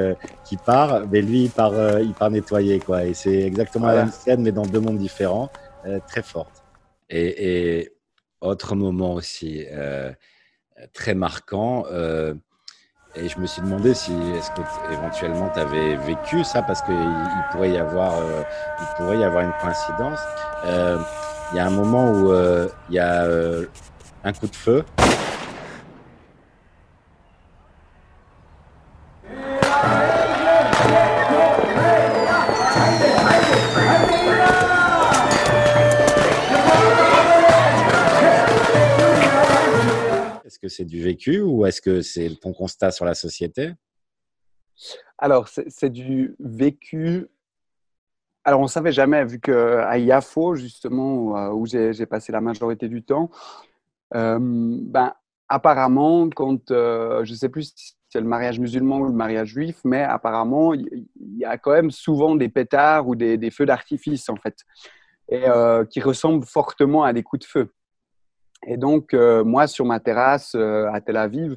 qui 0.45 0.57
part, 0.57 1.07
mais 1.13 1.21
lui, 1.21 1.45
il 1.45 1.51
part, 1.51 2.01
il 2.01 2.15
part 2.15 2.31
nettoyer, 2.31 2.79
quoi. 2.79 3.05
Et 3.05 3.13
c'est 3.13 3.43
exactement 3.43 3.89
la 3.89 4.05
même 4.05 4.11
scène, 4.11 4.41
mais 4.41 4.53
dans 4.53 4.65
deux 4.65 4.81
mondes 4.81 4.99
différents, 4.99 5.51
très 6.09 6.23
forte. 6.23 6.65
Et, 7.11 7.81
et, 7.81 7.96
autre 8.41 8.75
moment 8.75 9.15
aussi 9.15 9.67
très 10.93 11.15
marquant. 11.15 11.85
Euh, 11.91 12.35
et 13.15 13.29
je 13.29 13.39
me 13.39 13.47
suis 13.47 13.63
demandé 13.63 13.95
si 13.95 14.13
est-ce 14.13 14.51
que 14.51 14.93
éventuellement 14.93 15.49
tu 15.55 15.61
avais 15.61 15.97
vécu 15.97 16.45
ça 16.45 16.63
parce 16.63 16.83
qu'il 16.83 16.95
il 16.95 17.45
pourrait 17.51 17.71
y 17.71 17.79
avoir 17.79 18.15
euh, 18.19 18.43
il 18.79 18.87
pourrait 18.97 19.19
y 19.19 19.25
avoir 19.25 19.43
une 19.43 19.55
coïncidence. 19.61 20.21
Euh, 20.67 20.99
il 21.53 21.57
y 21.57 21.61
a 21.61 21.67
un 21.67 21.71
moment 21.71 22.11
où 22.11 22.33
il 22.91 22.95
y 22.95 22.99
a 22.99 23.25
un 24.25 24.33
coup 24.33 24.49
de 24.49 24.57
feu 24.57 24.85
c'est 40.77 40.85
du 40.85 41.03
vécu 41.03 41.41
ou 41.41 41.65
est-ce 41.67 41.81
que 41.81 42.03
c'est 42.03 42.31
ton 42.41 42.53
constat 42.53 42.91
sur 42.91 43.05
la 43.05 43.15
société? 43.15 43.73
Alors, 45.19 45.49
c'est 45.49 45.91
du 45.91 46.37
vécu. 46.39 47.27
Alors, 48.45 48.61
on 48.61 48.65
ne 48.65 48.69
savait 48.69 48.93
jamais, 48.93 49.25
vu 49.25 49.41
qu'à 49.41 49.97
Yafo, 49.99 50.55
justement, 50.55 51.51
où, 51.53 51.67
euh, 51.75 51.93
j'ai 51.93 52.07
passé 52.07 52.31
la 52.33 52.41
majorité 52.41 52.89
du 52.89 53.03
temps, 53.03 53.31
euh, 54.15 54.39
ben, 54.41 55.15
apparemment, 55.49 56.29
quand, 56.29 56.71
euh, 56.71 57.25
je 57.25 57.33
ne 57.33 57.37
sais 57.37 57.49
plus 57.49 57.73
si 57.75 57.95
c'est 58.09 58.21
le 58.21 58.27
mariage 58.27 58.61
musulman 58.61 58.99
ou 58.99 59.07
le 59.07 59.13
mariage 59.13 59.49
juif, 59.49 59.81
mais 59.85 60.03
apparemment, 60.03 60.75
il 60.75 61.07
y, 61.39 61.45
a 61.45 61.59
quand 61.59 61.73
même 61.73 61.91
souvent 61.91 62.37
des 62.37 62.49
pétards 62.49 63.09
ou 63.09 63.17
des, 63.17 63.51
feux 63.51 63.67
d'artifice, 63.67 64.29
en 64.29 64.37
fait, 64.37 64.59
et 65.29 65.45
qui 65.91 66.01
ressemblent 66.01 66.45
fortement 66.45 67.03
à 67.03 67.13
des 67.13 67.25
coups 67.25 67.41
de 67.41 67.51
feu. 67.51 67.73
Et 68.67 68.77
donc, 68.77 69.15
euh, 69.15 69.45
moi, 69.45 69.67
sur 69.67 69.85
ma 69.85 70.01
terrasse 70.01 70.55
euh, 70.55 70.91
à 70.93 71.01
Tel 71.01 71.17
Aviv, 71.17 71.57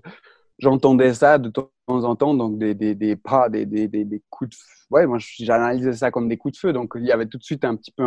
j'entendais 0.60 1.13
ça 1.13 1.38
de 1.38 1.50
temps 1.50 1.72
en 1.88 2.15
temps, 2.15 2.34
donc 2.34 2.58
des, 2.58 2.74
des, 2.75 2.96
des 2.96 3.15
pas, 3.15 3.50
des, 3.50 3.65
des, 3.65 3.88
des, 3.88 4.24
coups 4.29 4.51
de 4.51 4.56
feu. 4.56 4.62
Ouais, 4.91 5.06
moi, 5.06 5.18
j'analysais 5.20 5.94
ça 5.94 6.12
comme 6.12 6.27
des 6.27 6.38
coups 6.38 6.56
de 6.56 6.60
feu. 6.60 6.74
Donc, 6.74 6.94
il 6.96 7.06
y 7.06 7.12
avait 7.12 7.25
tout 7.25 7.38
de 7.38 7.44
suite 7.44 7.63
un 7.63 7.75
petit 7.75 7.91
peu 7.91 8.03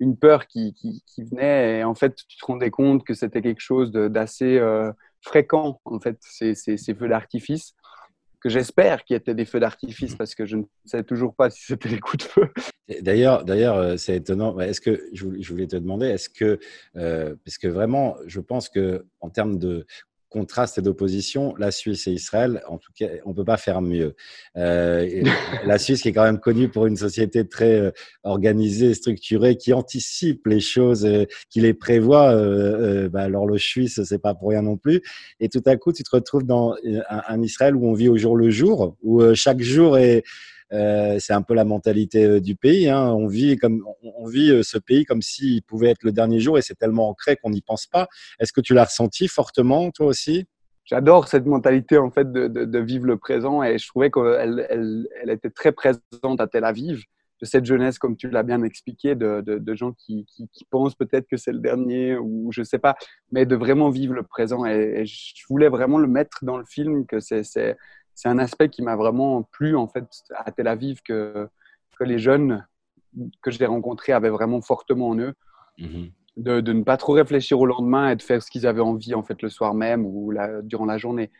une 0.00 0.16
peur 0.16 0.46
qui, 0.46 0.74
qui, 0.74 1.24
venait. 1.24 1.78
Et 1.80 1.84
en 1.84 1.94
fait, 1.94 2.14
tu 2.28 2.38
te 2.38 2.46
rendais 2.46 2.70
compte 2.70 3.04
que 3.04 3.14
c'était 3.14 3.42
quelque 3.42 3.60
chose 3.60 3.90
d'assez 3.92 4.58
euh, 4.58 4.92
fréquent, 5.22 5.80
en 5.84 6.00
fait, 6.00 6.18
ces 6.20 6.54
feux 6.94 7.08
d'artifice 7.08 7.74
que 8.40 8.48
j'espère 8.48 9.04
qu'il 9.04 9.14
y 9.14 9.16
était 9.16 9.34
des 9.34 9.44
feux 9.44 9.60
d'artifice 9.60 10.14
parce 10.14 10.34
que 10.34 10.46
je 10.46 10.56
ne 10.56 10.64
sais 10.84 11.02
toujours 11.02 11.34
pas 11.34 11.50
si 11.50 11.64
c'était 11.64 11.88
des 11.88 11.98
coups 11.98 12.24
de 12.24 12.30
feu. 12.30 12.48
D'ailleurs, 13.02 13.44
d'ailleurs, 13.44 13.76
euh, 13.76 13.96
c'est 13.96 14.16
étonnant. 14.16 14.58
Est-ce 14.60 14.80
que 14.80 15.08
je 15.12 15.24
voulais 15.24 15.66
te 15.66 15.76
demander, 15.76 16.06
est-ce 16.06 16.28
que 16.28 16.58
euh, 16.96 17.34
parce 17.44 17.58
que 17.58 17.68
vraiment, 17.68 18.16
je 18.26 18.40
pense 18.40 18.68
que 18.68 19.06
en 19.20 19.30
termes 19.30 19.58
de 19.58 19.86
contraste 20.28 20.78
et 20.78 20.82
d'opposition, 20.82 21.54
la 21.58 21.70
Suisse 21.70 22.06
et 22.06 22.12
Israël, 22.12 22.62
en 22.68 22.78
tout 22.78 22.92
cas, 22.94 23.06
on 23.24 23.32
peut 23.32 23.44
pas 23.44 23.56
faire 23.56 23.80
mieux. 23.80 24.14
Euh, 24.56 25.22
la 25.64 25.78
Suisse 25.78 26.02
qui 26.02 26.08
est 26.08 26.12
quand 26.12 26.24
même 26.24 26.38
connue 26.38 26.68
pour 26.68 26.86
une 26.86 26.96
société 26.96 27.46
très 27.48 27.80
euh, 27.80 27.90
organisée, 28.24 28.94
structurée, 28.94 29.56
qui 29.56 29.72
anticipe 29.72 30.46
les 30.46 30.60
choses, 30.60 31.06
euh, 31.06 31.24
qui 31.50 31.60
les 31.60 31.74
prévoit. 31.74 32.30
Euh, 32.32 33.08
bah, 33.08 33.28
l'horloge 33.28 33.62
suisse, 33.62 34.02
c'est 34.04 34.20
pas 34.20 34.34
pour 34.34 34.50
rien 34.50 34.62
non 34.62 34.76
plus. 34.76 35.00
Et 35.40 35.48
tout 35.48 35.62
à 35.66 35.76
coup, 35.76 35.92
tu 35.92 36.02
te 36.02 36.10
retrouves 36.10 36.44
dans 36.44 36.74
un, 37.08 37.42
Israël 37.42 37.74
où 37.74 37.86
on 37.86 37.94
vit 37.94 38.08
au 38.08 38.16
jour 38.16 38.36
le 38.36 38.50
jour, 38.50 38.96
où 39.02 39.34
chaque 39.34 39.60
jour 39.60 39.96
est 39.98 40.18
euh, 40.18 40.22
c'est 40.70 41.32
un 41.32 41.42
peu 41.42 41.54
la 41.54 41.64
mentalité 41.64 42.24
euh, 42.24 42.40
du 42.40 42.56
pays. 42.56 42.88
Hein. 42.88 43.12
On 43.12 43.26
vit 43.26 43.56
euh, 44.50 44.62
ce 44.62 44.78
pays 44.78 45.04
comme 45.04 45.22
s'il 45.22 45.62
pouvait 45.62 45.90
être 45.90 46.02
le 46.02 46.12
dernier 46.12 46.40
jour 46.40 46.58
et 46.58 46.62
c'est 46.62 46.74
tellement 46.74 47.08
ancré 47.08 47.36
qu'on 47.36 47.50
n'y 47.50 47.62
pense 47.62 47.86
pas. 47.86 48.08
Est-ce 48.38 48.52
que 48.52 48.60
tu 48.60 48.74
l'as 48.74 48.84
ressenti 48.84 49.28
fortement 49.28 49.90
toi 49.90 50.06
aussi? 50.06 50.46
J'adore 50.84 51.28
cette 51.28 51.46
mentalité 51.46 51.98
en 51.98 52.10
fait 52.10 52.32
de, 52.32 52.78
vivre 52.78 53.06
le 53.06 53.18
présent 53.18 53.62
et 53.62 53.76
je 53.76 53.86
trouvais 53.88 54.10
qu'elle 54.10 54.66
elle, 54.70 55.08
elle, 55.22 55.30
était 55.30 55.50
très 55.50 55.72
présente 55.72 56.40
à 56.40 56.46
Tel 56.46 56.64
Aviv 56.64 57.02
de 57.40 57.46
cette 57.46 57.64
jeunesse, 57.64 57.98
comme 57.98 58.16
tu 58.16 58.28
l'as 58.30 58.42
bien 58.42 58.62
expliqué, 58.62 59.14
de, 59.14 59.74
gens 59.74 59.92
qui, 59.92 60.26
pensent 60.70 60.94
peut-être 60.94 61.26
que 61.28 61.36
c'est 61.36 61.52
le 61.52 61.60
dernier 61.60 62.16
ou 62.16 62.50
je 62.52 62.62
sais 62.62 62.78
pas, 62.78 62.96
mais 63.30 63.46
de 63.46 63.56
vraiment 63.56 63.90
vivre 63.90 64.14
le 64.14 64.22
présent. 64.22 64.64
Et, 64.64 65.04
je 65.06 65.44
voulais 65.48 65.68
vraiment 65.68 65.98
le 65.98 66.08
mettre 66.08 66.38
dans 66.42 66.56
le 66.56 66.64
film, 66.64 67.06
que 67.06 67.20
c'est 67.20 67.76
c'est 68.18 68.28
un 68.28 68.38
aspect 68.38 68.68
qui 68.68 68.82
m'a 68.82 68.96
vraiment 68.96 69.44
plu 69.44 69.76
en 69.76 69.86
fait 69.86 70.04
à 70.34 70.50
Tel 70.50 70.66
Aviv 70.66 71.02
que, 71.02 71.48
que 71.96 72.02
les 72.02 72.18
jeunes 72.18 72.66
que 73.42 73.52
j'ai 73.52 73.64
rencontrés 73.64 74.10
avaient 74.10 74.28
vraiment 74.28 74.60
fortement 74.60 75.10
en 75.10 75.18
eux. 75.20 75.34
Mhm. 75.78 76.10
De, 76.36 76.60
de, 76.60 76.72
ne 76.72 76.82
pas 76.82 76.96
trop 76.96 77.12
réfléchir 77.12 77.60
au 77.60 77.66
lendemain 77.66 78.10
et 78.10 78.16
de 78.16 78.22
faire 78.22 78.42
ce 78.42 78.50
qu'ils 78.50 78.66
avaient 78.66 78.80
envie 78.80 79.14
en 79.14 79.22
fait 79.22 79.40
le 79.40 79.48
soir 79.48 79.74
même 79.74 80.04
ou 80.04 80.32
la, 80.32 80.62
durant 80.62 80.84
la 80.84 80.98
journée. 80.98 81.30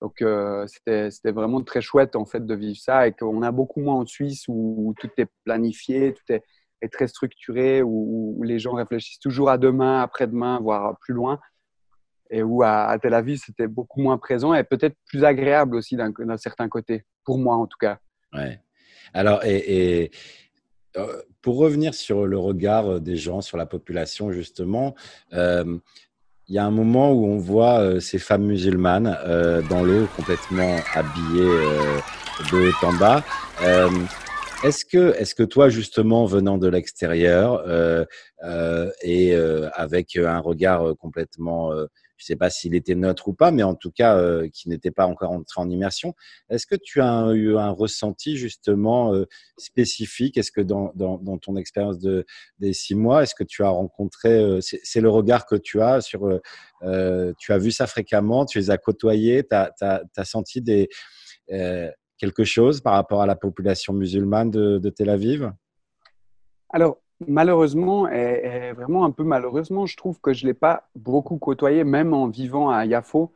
Donc 0.00 0.22
euh, 0.22 0.66
c'était 0.68 1.32
vraiment 1.32 1.62
très 1.62 1.80
chouette 1.80 2.14
en 2.14 2.26
fait 2.26 2.46
de 2.46 2.54
vivre 2.54 2.78
ça 2.78 3.08
et 3.08 3.12
qu'on 3.12 3.42
a 3.42 3.50
beaucoup 3.50 3.80
moins 3.80 3.96
en 3.96 4.06
Suisse 4.06 4.44
où, 4.46 4.94
tout 5.00 5.10
est 5.18 5.28
planifié, 5.44 6.14
tout 6.14 6.32
est, 6.32 6.44
est 6.80 6.92
très 6.92 7.08
structuré, 7.08 7.82
où, 7.82 8.36
où, 8.38 8.42
les 8.44 8.60
gens 8.60 8.74
réfléchissent 8.74 9.18
toujours 9.18 9.50
à 9.50 9.58
demain, 9.58 10.00
après-demain, 10.00 10.60
voire 10.60 10.96
plus 11.00 11.14
loin 11.14 11.40
et 12.30 12.42
où 12.42 12.62
à, 12.62 12.96
Tel 13.02 13.14
Aviv, 13.14 13.40
c'était 13.44 13.66
beaucoup 13.66 14.00
moins 14.00 14.18
présent 14.18 14.54
et 14.54 14.64
peut-être 14.64 14.96
plus 15.06 15.24
agréable 15.24 15.76
aussi 15.76 15.96
d'un 15.96 16.36
certain 16.36 16.68
côté, 16.68 17.04
pour 17.24 17.38
moi 17.38 17.56
en 17.56 17.66
tout 17.66 17.78
cas. 17.78 17.98
Ouais. 18.32 18.60
Alors, 19.12 19.44
et, 19.44 20.10
euh, 20.96 21.22
pour 21.42 21.56
revenir 21.56 21.94
sur 21.94 22.26
le 22.26 22.38
regard 22.38 23.00
des 23.00 23.16
gens, 23.16 23.40
sur 23.40 23.56
la 23.56 23.66
population, 23.66 24.32
justement, 24.32 24.94
euh, 25.32 25.78
il 26.48 26.54
y 26.54 26.58
a 26.58 26.64
un 26.64 26.70
moment 26.70 27.12
où 27.12 27.26
on 27.26 27.38
voit 27.38 27.80
euh, 27.80 28.00
ces 28.00 28.18
femmes 28.18 28.44
musulmanes 28.44 29.16
dans 29.68 29.84
l'eau, 29.84 30.06
complètement 30.16 30.76
habillées 30.94 31.64
de 32.52 32.68
haut 32.68 32.86
en 32.86 32.92
bas. 32.94 33.22
Est-ce 34.62 34.84
que, 34.84 35.14
est-ce 35.16 35.34
que 35.34 35.42
toi, 35.42 35.70
justement, 35.70 36.26
venant 36.26 36.58
de 36.58 36.68
l'extérieur 36.68 37.64
et 39.02 39.34
avec 39.72 40.16
un 40.16 40.40
regard 40.40 40.94
complètement 40.98 41.70
je 42.20 42.24
ne 42.24 42.26
sais 42.26 42.36
pas 42.36 42.50
s'il 42.50 42.74
était 42.74 42.94
neutre 42.94 43.28
ou 43.28 43.32
pas, 43.32 43.50
mais 43.50 43.62
en 43.62 43.74
tout 43.74 43.90
cas 43.90 44.18
euh, 44.18 44.46
qui 44.52 44.68
n'était 44.68 44.90
pas 44.90 45.06
encore 45.06 45.30
entré 45.30 45.58
en 45.58 45.70
immersion. 45.70 46.14
Est-ce 46.50 46.66
que 46.66 46.74
tu 46.74 47.00
as 47.00 47.30
eu 47.32 47.56
un 47.56 47.70
ressenti 47.70 48.36
justement 48.36 49.14
euh, 49.14 49.24
spécifique? 49.56 50.36
Est-ce 50.36 50.52
que 50.52 50.60
dans, 50.60 50.92
dans, 50.94 51.16
dans, 51.16 51.38
ton 51.38 51.56
expérience 51.56 51.98
de, 51.98 52.26
des 52.58 52.74
six 52.74 52.94
mois, 52.94 53.22
est-ce 53.22 53.34
que 53.34 53.42
tu 53.42 53.64
as 53.64 53.70
rencontré, 53.70 54.38
euh, 54.38 54.60
c'est 54.60 55.00
le 55.00 55.08
regard 55.08 55.46
que 55.46 55.56
tu 55.56 55.80
as 55.80 56.02
sur, 56.02 56.28
euh, 56.82 57.32
tu 57.38 57.54
as 57.54 57.58
vu 57.58 57.70
ça 57.70 57.86
fréquemment, 57.86 58.44
tu 58.44 58.58
les 58.58 58.70
as 58.70 58.76
côtoyés, 58.76 59.42
tu 59.42 59.56
as, 59.56 59.72
as, 59.80 60.24
senti 60.24 60.60
des, 60.60 60.90
quelque 62.18 62.44
chose 62.44 62.82
par 62.82 62.92
rapport 62.92 63.22
à 63.22 63.26
la 63.26 63.34
population 63.34 63.94
musulmane 63.94 64.50
de, 64.50 64.76
de 64.76 64.90
Tel 64.90 65.08
Aviv? 65.08 65.50
Alors, 66.68 66.98
malheureusement, 67.26 68.08
et, 68.08 68.72
vraiment 68.72 69.04
un 69.04 69.10
peu 69.10 69.24
malheureusement, 69.24 69.86
je 69.86 69.96
trouve 69.96 70.20
que 70.20 70.32
je 70.32 70.44
ne 70.44 70.50
l'ai 70.50 70.54
pas 70.54 70.88
beaucoup 70.94 71.38
côtoyé, 71.38 71.84
même 71.84 72.14
en 72.14 72.28
vivant 72.28 72.70
à 72.70 72.86
Yafo. 72.86 73.32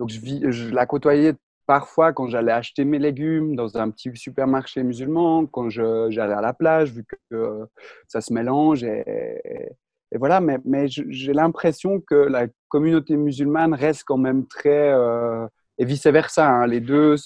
Donc, 0.00 0.10
je, 0.10 0.72
la 0.72 0.86
côtoyais 0.86 1.34
parfois 1.66 2.12
quand 2.12 2.28
j'allais 2.28 2.52
acheter 2.52 2.84
mes 2.84 2.98
légumes 2.98 3.56
dans 3.56 3.76
un 3.76 3.90
petit 3.90 4.10
supermarché 4.14 4.82
musulman, 4.82 5.46
quand 5.46 5.68
j'allais 5.68 6.32
à 6.32 6.40
la 6.40 6.54
plage, 6.54 6.92
vu 6.92 7.04
que 7.04 7.16
euh, 7.34 7.66
ça 8.06 8.20
se 8.20 8.32
mélange. 8.32 8.84
Et, 8.84 9.70
voilà, 10.16 10.40
mais, 10.40 10.86
j'ai 10.88 11.32
l'impression 11.34 12.00
que 12.00 12.14
la 12.14 12.46
communauté 12.68 13.16
musulmane 13.16 13.74
reste 13.74 14.04
quand 14.04 14.16
même 14.16 14.46
très. 14.46 14.90
Euh, 14.92 15.46
et 15.78 15.84
vice-versa, 15.84 16.48
hein, 16.48 16.66
les 16.66 16.80
deux 16.80 17.16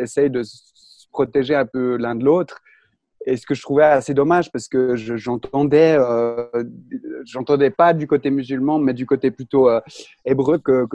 essayent 0.00 0.30
de 0.30 0.42
se 0.42 1.08
protéger 1.10 1.54
un 1.54 1.66
peu 1.66 1.96
l'un 1.96 2.14
de 2.14 2.24
l'autre 2.24 2.60
et 3.28 3.36
ce 3.36 3.46
que 3.46 3.54
je 3.54 3.62
trouvais 3.62 3.84
assez 3.84 4.14
dommage 4.14 4.50
parce 4.50 4.68
que 4.68 4.96
j'entendais, 4.96 5.96
euh, 5.98 6.46
j'entendais 7.24 7.70
pas 7.70 7.92
du 7.92 8.06
côté 8.06 8.30
musulman, 8.30 8.78
mais 8.78 8.94
du 8.94 9.04
côté 9.04 9.30
plutôt 9.30 9.68
euh, 9.68 9.80
hébreu 10.24 10.58
que, 10.58 10.86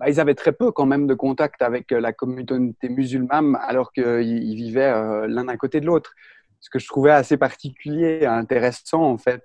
bah, 0.00 0.06
avaient 0.16 0.34
très 0.34 0.52
peu 0.52 0.72
quand 0.72 0.86
même 0.86 1.06
de 1.06 1.14
contact 1.14 1.62
avec 1.62 1.92
la 1.92 2.12
communauté 2.12 2.88
musulmane 2.88 3.56
alors 3.62 3.92
qu'ils 3.92 4.54
vivaient 4.56 4.92
l'un 5.28 5.46
à 5.46 5.56
côté 5.56 5.80
de 5.80 5.86
l'autre. 5.86 6.12
Ce 6.58 6.70
que 6.70 6.80
je 6.80 6.88
trouvais 6.88 7.12
assez 7.12 7.36
particulier, 7.36 8.26
intéressant 8.26 9.04
en 9.04 9.18
fait 9.18 9.44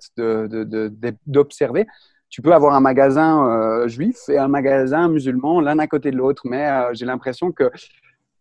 d'observer. 1.27 1.85
Tu 2.29 2.41
peux 2.41 2.53
avoir 2.53 2.73
un 2.73 2.79
magasin 2.79 3.87
juif 3.87 4.17
et 4.29 4.37
un 4.37 4.47
magasin 4.47 5.09
musulman 5.09 5.61
l'un 5.61 5.77
à 5.79 5.87
côté 5.87 6.09
de 6.09 6.17
l'autre, 6.17 6.43
mais 6.45 6.67
j'ai 6.93 7.05
l'impression 7.05 7.51
que 7.51 7.71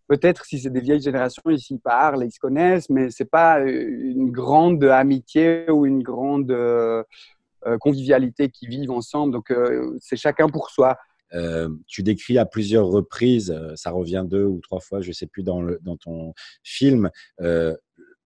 peut-être 0.09 0.45
si 0.45 0.59
c'est 0.59 0.71
des 0.71 0.81
vieilles 0.81 1.03
générations, 1.03 1.43
ils 1.49 1.61
s'y 1.61 1.79
parlent, 1.79 2.25
ils 2.25 2.33
se 2.33 2.39
connaissent, 2.39 2.91
mais 2.91 3.11
c'est 3.11 3.31
pas 3.31 3.61
une 3.61 4.31
grande 4.31 4.85
amitié 4.85 5.71
ou 5.71 5.87
une 5.87 6.03
grande 6.03 6.51
euh, 7.67 7.79
convivialité 7.79 8.49
qui 8.49 8.67
vivent 8.69 8.93
ensemble. 8.93 9.33
Donc, 9.33 9.51
euh, 9.51 9.97
c'est 10.01 10.17
chacun 10.17 10.49
pour 10.49 10.71
soi. 10.71 10.97
Euh, 11.35 11.69
tu 11.89 12.05
décris 12.05 12.39
à 12.39 12.47
plusieurs 12.47 12.87
reprises, 12.87 13.59
ça 13.75 13.91
revient 13.91 14.25
deux 14.25 14.45
ou 14.45 14.61
trois 14.61 14.79
fois, 14.79 15.01
je 15.01 15.11
sais 15.11 15.27
plus, 15.27 15.43
dans, 15.43 15.65
ton 16.01 16.33
film, 16.63 17.11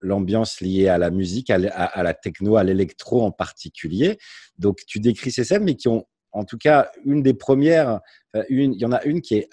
l'ambiance 0.02 0.60
liée 0.60 0.88
à 0.88 0.98
la 0.98 1.10
musique, 1.10 1.48
à, 1.48 1.58
la 1.58 2.14
techno, 2.14 2.56
à 2.56 2.64
l'électro 2.64 3.22
en 3.22 3.30
particulier. 3.30 4.18
Donc, 4.58 4.80
tu 4.86 5.00
décris 5.00 5.30
ces 5.30 5.44
scènes, 5.44 5.64
mais 5.64 5.76
qui 5.76 5.88
ont, 5.88 6.06
en 6.32 6.44
tout 6.44 6.58
cas, 6.58 6.90
une 7.06 7.22
des 7.22 7.34
premières, 7.34 8.00
il 8.50 8.74
y 8.74 8.84
en 8.84 8.92
a 8.92 9.02
une 9.04 9.22
qui 9.22 9.36
est 9.36 9.48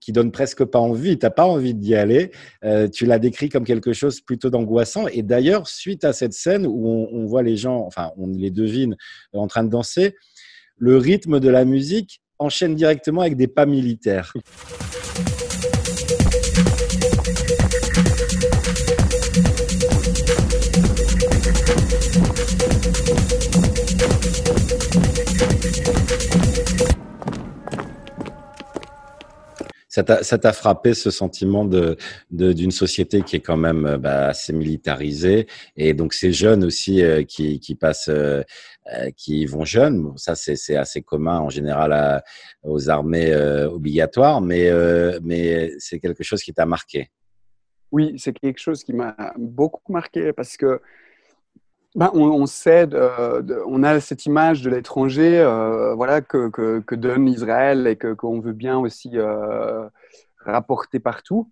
qui 0.00 0.12
donne 0.12 0.30
presque 0.30 0.64
pas 0.64 0.78
envie. 0.78 1.18
Tu 1.18 1.26
n'as 1.26 1.30
pas 1.30 1.46
envie 1.46 1.74
d'y 1.74 1.94
aller. 1.94 2.30
Euh, 2.64 2.88
tu 2.88 3.06
l'as 3.06 3.18
décrit 3.18 3.48
comme 3.48 3.64
quelque 3.64 3.92
chose 3.92 4.20
plutôt 4.20 4.50
d'angoissant. 4.50 5.06
Et 5.08 5.22
d'ailleurs, 5.22 5.66
suite 5.66 6.04
à 6.04 6.12
cette 6.12 6.32
scène 6.32 6.66
où 6.66 6.86
on, 6.86 7.24
voit 7.26 7.42
les 7.42 7.56
gens, 7.56 7.84
enfin, 7.86 8.10
on 8.16 8.28
les 8.28 8.50
devine 8.50 8.96
en 9.32 9.46
train 9.46 9.64
de 9.64 9.70
danser, 9.70 10.14
le 10.76 10.96
rythme 10.96 11.40
de 11.40 11.48
la 11.48 11.64
musique 11.64 12.20
enchaîne 12.38 12.74
directement 12.74 13.22
avec 13.22 13.36
des 13.36 13.48
pas 13.48 13.66
militaires. 13.66 14.32
Ça 29.88 30.02
t'a 30.04 30.52
frappé 30.52 30.92
ce 30.92 31.10
sentiment 31.10 31.64
de 31.64 31.96
d'une 32.30 32.70
société 32.70 33.22
qui 33.22 33.36
est 33.36 33.40
quand 33.40 33.56
même 33.56 33.86
euh, 33.86 33.98
bah, 33.98 34.28
assez 34.28 34.52
militarisée 34.52 35.46
et 35.76 35.94
donc 35.94 36.12
ces 36.12 36.30
jeunes 36.30 36.62
aussi 36.62 37.02
euh, 37.02 37.22
qui, 37.22 37.58
qui 37.58 37.74
passent, 37.74 38.10
euh, 38.10 38.42
qui 39.16 39.46
vont 39.46 39.64
jeunes. 39.64 40.12
ça 40.16 40.34
c'est 40.34 40.76
assez 40.76 41.00
commun 41.00 41.38
en 41.38 41.48
général 41.48 42.22
aux 42.62 42.90
armées 42.90 43.34
obligatoires, 43.66 44.40
mais 44.40 44.70
mais 45.22 45.72
c'est 45.78 45.98
quelque 46.00 46.22
chose 46.22 46.42
qui 46.42 46.52
t'a 46.52 46.66
marqué? 46.66 47.10
Oui, 47.90 48.14
c'est 48.18 48.34
quelque 48.34 48.58
chose 48.58 48.84
qui 48.84 48.92
m'a 48.92 49.16
beaucoup 49.38 49.92
marqué 49.92 50.32
parce 50.34 50.56
que 50.56 50.80
ben, 51.98 52.12
on, 52.14 53.82
a 53.82 53.98
cette 53.98 54.24
image 54.24 54.62
de 54.62 54.70
l'étranger, 54.70 55.40
euh, 55.40 55.96
voilà, 55.96 56.20
que, 56.20 56.48
que, 56.48 56.94
donne 56.94 57.26
Israël 57.26 57.88
et 57.88 57.96
que 57.96 58.14
qu'on 58.14 58.38
veut 58.38 58.52
bien 58.52 58.78
aussi 58.78 59.10
euh, 59.14 59.88
rapporter 60.38 61.00
partout. 61.00 61.50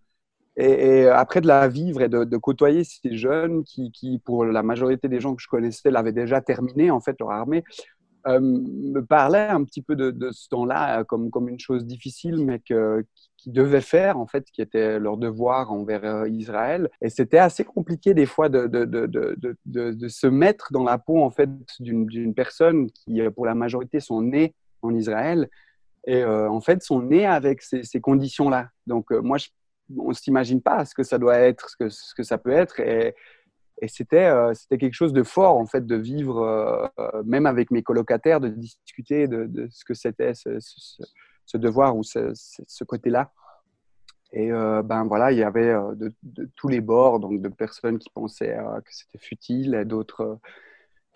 Et, 0.56 1.08
après 1.08 1.40
de 1.40 1.48
la 1.48 1.66
vivre 1.66 2.00
et 2.00 2.08
de, 2.08 2.36
côtoyer 2.36 2.84
ces 2.84 3.16
jeunes 3.16 3.64
qui, 3.64 3.90
qui, 3.90 4.20
pour 4.20 4.44
la 4.44 4.62
majorité 4.62 5.08
des 5.08 5.18
gens 5.20 5.34
que 5.34 5.42
je 5.42 5.48
connaissais, 5.48 5.90
l'avaient 5.90 6.12
déjà 6.12 6.40
terminé 6.40 6.92
en 6.92 7.00
fait 7.00 7.16
leur 7.18 7.32
armée, 7.32 7.64
euh, 8.26 8.40
me 8.40 9.00
parlait 9.00 9.48
un 9.48 9.62
petit 9.64 9.82
peu 9.82 9.94
de, 9.94 10.30
ce 10.32 10.48
temps-là 10.48 11.04
comme, 11.04 11.30
comme 11.30 11.48
une 11.48 11.60
chose 11.60 11.84
difficile, 11.84 12.44
mais 12.44 12.58
que, 12.58 13.04
qui 13.36 13.50
devaient 13.50 13.80
faire, 13.80 14.18
en 14.18 14.26
fait, 14.26 14.44
qui 14.50 14.62
était 14.62 14.98
leur 14.98 15.16
devoir 15.16 15.72
envers 15.72 16.04
euh, 16.04 16.28
Israël. 16.28 16.90
Et 17.00 17.08
c'était 17.08 17.38
assez 17.38 17.64
compliqué 17.64 18.14
des 18.14 18.26
fois 18.26 18.48
de, 18.48 18.66
de, 18.66 18.84
de, 18.84 19.36
de, 19.64 20.08
se 20.08 20.26
mettre 20.26 20.72
dans 20.72 20.82
la 20.82 20.98
peau, 20.98 21.22
en 21.22 21.30
fait, 21.30 21.50
d'une 21.78 22.34
personne 22.34 22.90
qui, 22.90 23.20
euh, 23.20 23.30
pour 23.30 23.46
la 23.46 23.54
majorité, 23.54 24.00
sont 24.00 24.22
nées 24.22 24.54
en 24.82 24.94
Israël 24.94 25.48
et 26.08 26.24
en 26.24 26.60
fait 26.60 26.84
sont 26.84 27.02
nés 27.02 27.26
avec 27.26 27.62
ces, 27.62 28.00
conditions-là. 28.00 28.68
Donc, 28.86 29.10
moi, 29.10 29.38
on 29.98 30.10
ne 30.10 30.14
s'imagine 30.14 30.62
pas 30.62 30.84
ce 30.84 30.94
que 30.94 31.02
ça 31.02 31.18
doit 31.18 31.36
être, 31.38 31.68
ce 31.68 31.76
que, 31.76 31.88
ce 31.88 32.14
que 32.14 32.22
ça 32.22 32.38
peut 32.38 32.52
être. 32.52 32.78
Et, 32.78 33.16
et 33.82 33.88
c'était 33.88 34.24
euh, 34.24 34.54
c'était 34.54 34.78
quelque 34.78 34.94
chose 34.94 35.12
de 35.12 35.22
fort 35.22 35.56
en 35.56 35.66
fait 35.66 35.86
de 35.86 35.96
vivre 35.96 36.42
euh, 36.42 36.86
euh, 36.98 37.22
même 37.24 37.46
avec 37.46 37.70
mes 37.70 37.82
colocataires 37.82 38.40
de 38.40 38.48
discuter 38.48 39.28
de, 39.28 39.68
ce 39.70 39.84
que 39.84 39.94
c'était 39.94 40.32
ce, 40.34 41.56
devoir 41.56 41.96
ou 41.96 42.02
ce, 42.02 42.84
côté-là. 42.84 43.32
Et 44.32 44.50
ben 44.50 45.04
voilà 45.06 45.30
il 45.32 45.38
y 45.38 45.42
avait 45.42 45.72
de, 45.94 46.12
de, 46.22 46.50
tous 46.56 46.68
les 46.68 46.80
bords 46.80 47.20
donc 47.20 47.40
de 47.40 47.48
personnes 47.48 47.98
qui 47.98 48.10
pensaient 48.10 48.58
que 48.84 48.92
c'était 48.92 49.24
futile 49.24 49.84
d'autres 49.86 50.38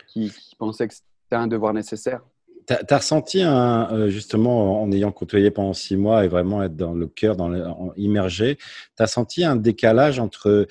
qui, 0.06 0.32
pensaient 0.58 0.88
que 0.88 0.94
c'était 0.94 1.36
un 1.36 1.48
devoir 1.48 1.74
nécessaire. 1.74 2.22
Tu 2.66 2.74
as, 2.88 2.96
ressenti 2.96 3.42
un, 3.42 4.08
justement 4.08 4.80
en 4.80 4.92
ayant 4.92 5.10
côtoyé 5.10 5.50
pendant 5.50 5.72
six 5.72 5.96
mois 5.96 6.24
et 6.24 6.28
vraiment 6.28 6.62
être 6.62 6.76
dans 6.76 6.94
le 6.94 7.08
cœur 7.08 7.34
dans 7.34 7.92
immergé 7.96 8.56
tu 8.96 9.02
as 9.02 9.08
senti 9.08 9.44
un 9.44 9.56
décalage 9.56 10.20
entre 10.20 10.68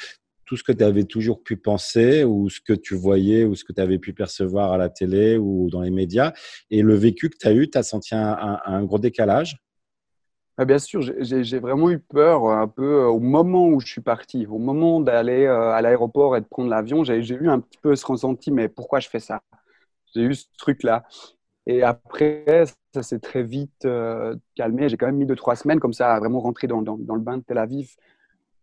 tout 0.49 0.57
ce 0.57 0.63
que 0.63 0.71
tu 0.71 0.83
avais 0.83 1.03
toujours 1.03 1.43
pu 1.43 1.57
penser 1.57 2.23
ou 2.23 2.49
ce 2.49 2.59
que 2.59 2.73
tu 2.73 2.95
voyais 2.95 3.45
ou 3.45 3.53
ce 3.53 3.63
que 3.63 3.71
tu 3.71 3.81
avais 3.81 3.99
pu 3.99 4.13
percevoir 4.13 4.73
à 4.73 4.79
la 4.79 4.89
télé 4.89 5.37
ou 5.37 5.69
dans 5.69 5.81
les 5.81 5.91
médias 5.91 6.33
et 6.71 6.81
le 6.81 6.95
vécu 6.95 7.29
que 7.29 7.37
tu 7.37 7.47
as 7.47 7.53
eu, 7.53 7.69
tu 7.69 7.77
as 7.77 7.83
senti 7.83 8.15
un, 8.15 8.83
gros 8.83 8.97
décalage? 8.97 9.57
Ah, 10.57 10.65
Bien 10.65 10.79
sûr, 10.79 11.01
j'ai 11.03 11.59
vraiment 11.59 11.91
eu 11.91 11.99
peur 11.99 12.49
un 12.49 12.67
peu 12.67 13.03
au 13.03 13.19
moment 13.19 13.67
où 13.67 13.79
je 13.79 13.85
suis 13.85 14.01
parti, 14.01 14.47
au 14.47 14.57
moment 14.57 15.01
d'aller 15.01 15.45
euh, 15.45 15.69
à 15.69 15.83
l'aéroport 15.83 16.35
et 16.35 16.41
de 16.41 16.47
prendre 16.47 16.71
l'avion, 16.71 17.03
j'ai 17.03 17.19
eu 17.19 17.47
un 17.47 17.59
petit 17.59 17.77
peu 17.79 17.95
ce 17.95 18.03
ressenti, 18.03 18.51
mais 18.51 18.69
pourquoi 18.69 18.99
je 18.99 19.07
fais 19.07 19.19
ça? 19.19 19.43
J'ai 20.15 20.23
eu 20.23 20.33
ce 20.33 20.47
truc-là. 20.57 21.03
Et 21.67 21.83
après, 21.83 22.65
ça 22.95 23.03
s'est 23.03 23.19
très 23.19 23.43
vite 23.43 23.85
euh, 23.85 24.35
calmé. 24.55 24.89
J'ai 24.89 24.97
quand 24.97 25.05
même 25.05 25.17
mis 25.17 25.27
deux, 25.27 25.35
trois 25.35 25.55
semaines 25.55 25.79
comme 25.79 25.93
ça 25.93 26.15
à 26.15 26.19
vraiment 26.19 26.39
rentrer 26.39 26.65
dans, 26.65 26.81
dans 26.81 27.15
le 27.15 27.21
bain 27.21 27.37
de 27.37 27.43
Tel 27.43 27.59
Aviv 27.59 27.95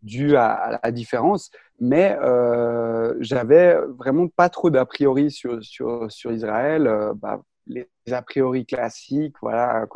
dû 0.06 0.36
à, 0.36 0.80
la 0.82 0.90
différence, 0.92 1.50
mais 1.80 2.16
euh, 2.22 3.14
j'avais 3.20 3.76
vraiment 3.98 4.28
pas 4.28 4.48
trop 4.48 4.70
d'a 4.70 4.86
priori 4.86 5.30
sur, 5.30 5.62
sur, 5.62 6.10
sur 6.10 6.32
Israël, 6.32 6.86
euh, 6.86 7.12
bah, 7.14 7.42
les 7.66 7.88
a 8.10 8.22
priori 8.22 8.64
classiques, 8.64 9.34
voilà, 9.42 9.86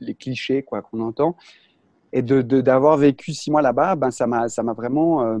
les 0.00 0.14
clichés 0.14 0.62
quoi 0.64 0.82
qu'on 0.82 1.00
entend, 1.00 1.36
et 2.12 2.20
de 2.20 2.42
d'avoir 2.42 2.96
vécu 2.96 3.32
six 3.32 3.50
mois 3.50 3.62
là-bas, 3.62 3.94
ben 3.94 4.10
ça 4.10 4.26
m'a 4.26 4.72
vraiment 4.76 5.22
euh, 5.22 5.38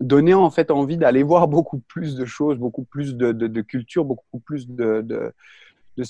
donné 0.00 0.32
en 0.32 0.50
fait 0.50 0.70
envie 0.70 0.96
d'aller 0.96 1.22
voir 1.22 1.46
beaucoup 1.46 1.78
plus 1.78 2.16
de 2.16 2.24
choses, 2.24 2.56
beaucoup 2.56 2.84
plus 2.84 3.14
de, 3.14 3.32
de, 3.32 3.60
culture, 3.60 4.06
beaucoup 4.06 4.40
plus 4.40 4.66
de, 4.66 5.02
de, 5.02 5.32
de 5.98 6.04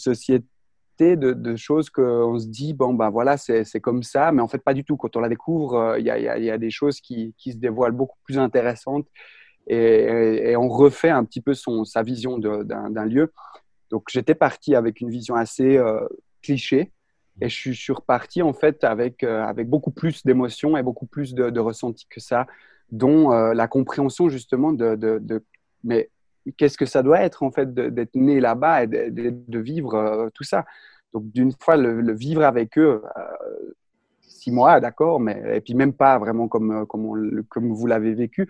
sociétés 1.01 1.17
de, 1.17 1.57
choses 1.57 1.91
qu'on 1.91 2.39
se 2.39 2.47
dit, 2.47 2.75
bon, 2.75 2.95
ben 2.95 3.11
voilà, 3.11 3.37
c'est 3.37 3.81
comme 3.81 4.03
ça, 4.03 4.33
mais 4.33 4.43
en 4.43 4.49
fait, 4.49 4.59
pas 4.59 4.75
du 4.75 4.85
tout. 4.85 4.97
Quand 4.97 5.17
on 5.17 5.21
la 5.21 5.29
découvre, 5.29 5.75
euh, 5.75 5.99
il 5.99 6.07
y, 6.07 6.11
a, 6.11 6.59
des 6.59 6.71
choses 6.71 7.01
qui, 7.01 7.35
se 7.39 7.57
dévoilent 7.57 7.93
beaucoup 7.93 8.19
plus 8.25 8.39
intéressantes 8.39 9.07
et, 9.67 10.55
on 10.57 10.69
refait 10.69 11.11
un 11.11 11.25
petit 11.25 11.41
peu 11.41 11.55
son, 11.55 11.85
sa 11.85 12.03
vision 12.03 12.39
d'un 12.39 13.05
lieu. 13.05 13.33
Donc, 13.91 14.05
j'étais 14.11 14.35
parti 14.35 14.75
avec 14.75 15.01
une 15.01 15.11
vision 15.11 15.35
assez 15.35 15.77
euh, 15.77 16.07
cliché 16.43 16.93
et 17.41 17.49
je 17.49 17.73
suis, 17.73 17.93
reparti 17.93 18.43
en 18.43 18.53
fait 18.53 18.85
avec, 18.85 19.23
euh, 19.23 19.43
avec 19.43 19.69
beaucoup 19.69 19.91
plus 19.91 20.25
d'émotions 20.25 20.77
et 20.77 20.83
beaucoup 20.83 21.07
plus 21.07 21.35
de, 21.35 21.51
de 21.51 21.61
ressentis 21.61 22.07
que 22.09 22.21
ça, 22.21 22.47
dont 22.93 23.31
la 23.31 23.69
compréhension 23.69 24.29
justement 24.29 24.73
de, 24.73 24.97
de 24.97 25.45
mais 25.85 26.11
qu'est-ce 26.57 26.79
que 26.79 26.87
ça 26.87 27.03
doit 27.03 27.21
être 27.21 27.43
en 27.43 27.51
fait 27.51 27.73
d'être 27.75 28.15
né 28.15 28.41
là-bas 28.41 28.85
et 28.85 28.87
de, 28.87 29.59
vivre 29.59 29.95
euh, 29.95 30.29
tout 30.35 30.45
ça. 30.45 30.65
Donc 31.13 31.31
d'une 31.33 31.53
fois 31.53 31.77
le, 31.77 32.13
vivre 32.13 32.45
avec 32.45 32.79
eux, 32.79 33.03
euh, 33.17 33.75
six 34.21 34.51
mois, 34.51 34.81
d'accord, 34.81 35.21
mais 35.21 35.57
et 35.57 35.61
puis 35.61 35.75
même 35.75 35.93
pas 35.93 36.19
vraiment 36.19 36.49
comme 36.49 36.71
euh, 36.71 36.85
comme, 36.87 37.43
comme 37.49 37.73
vous 37.73 37.87
l'avez 37.87 38.15
vécu, 38.15 38.49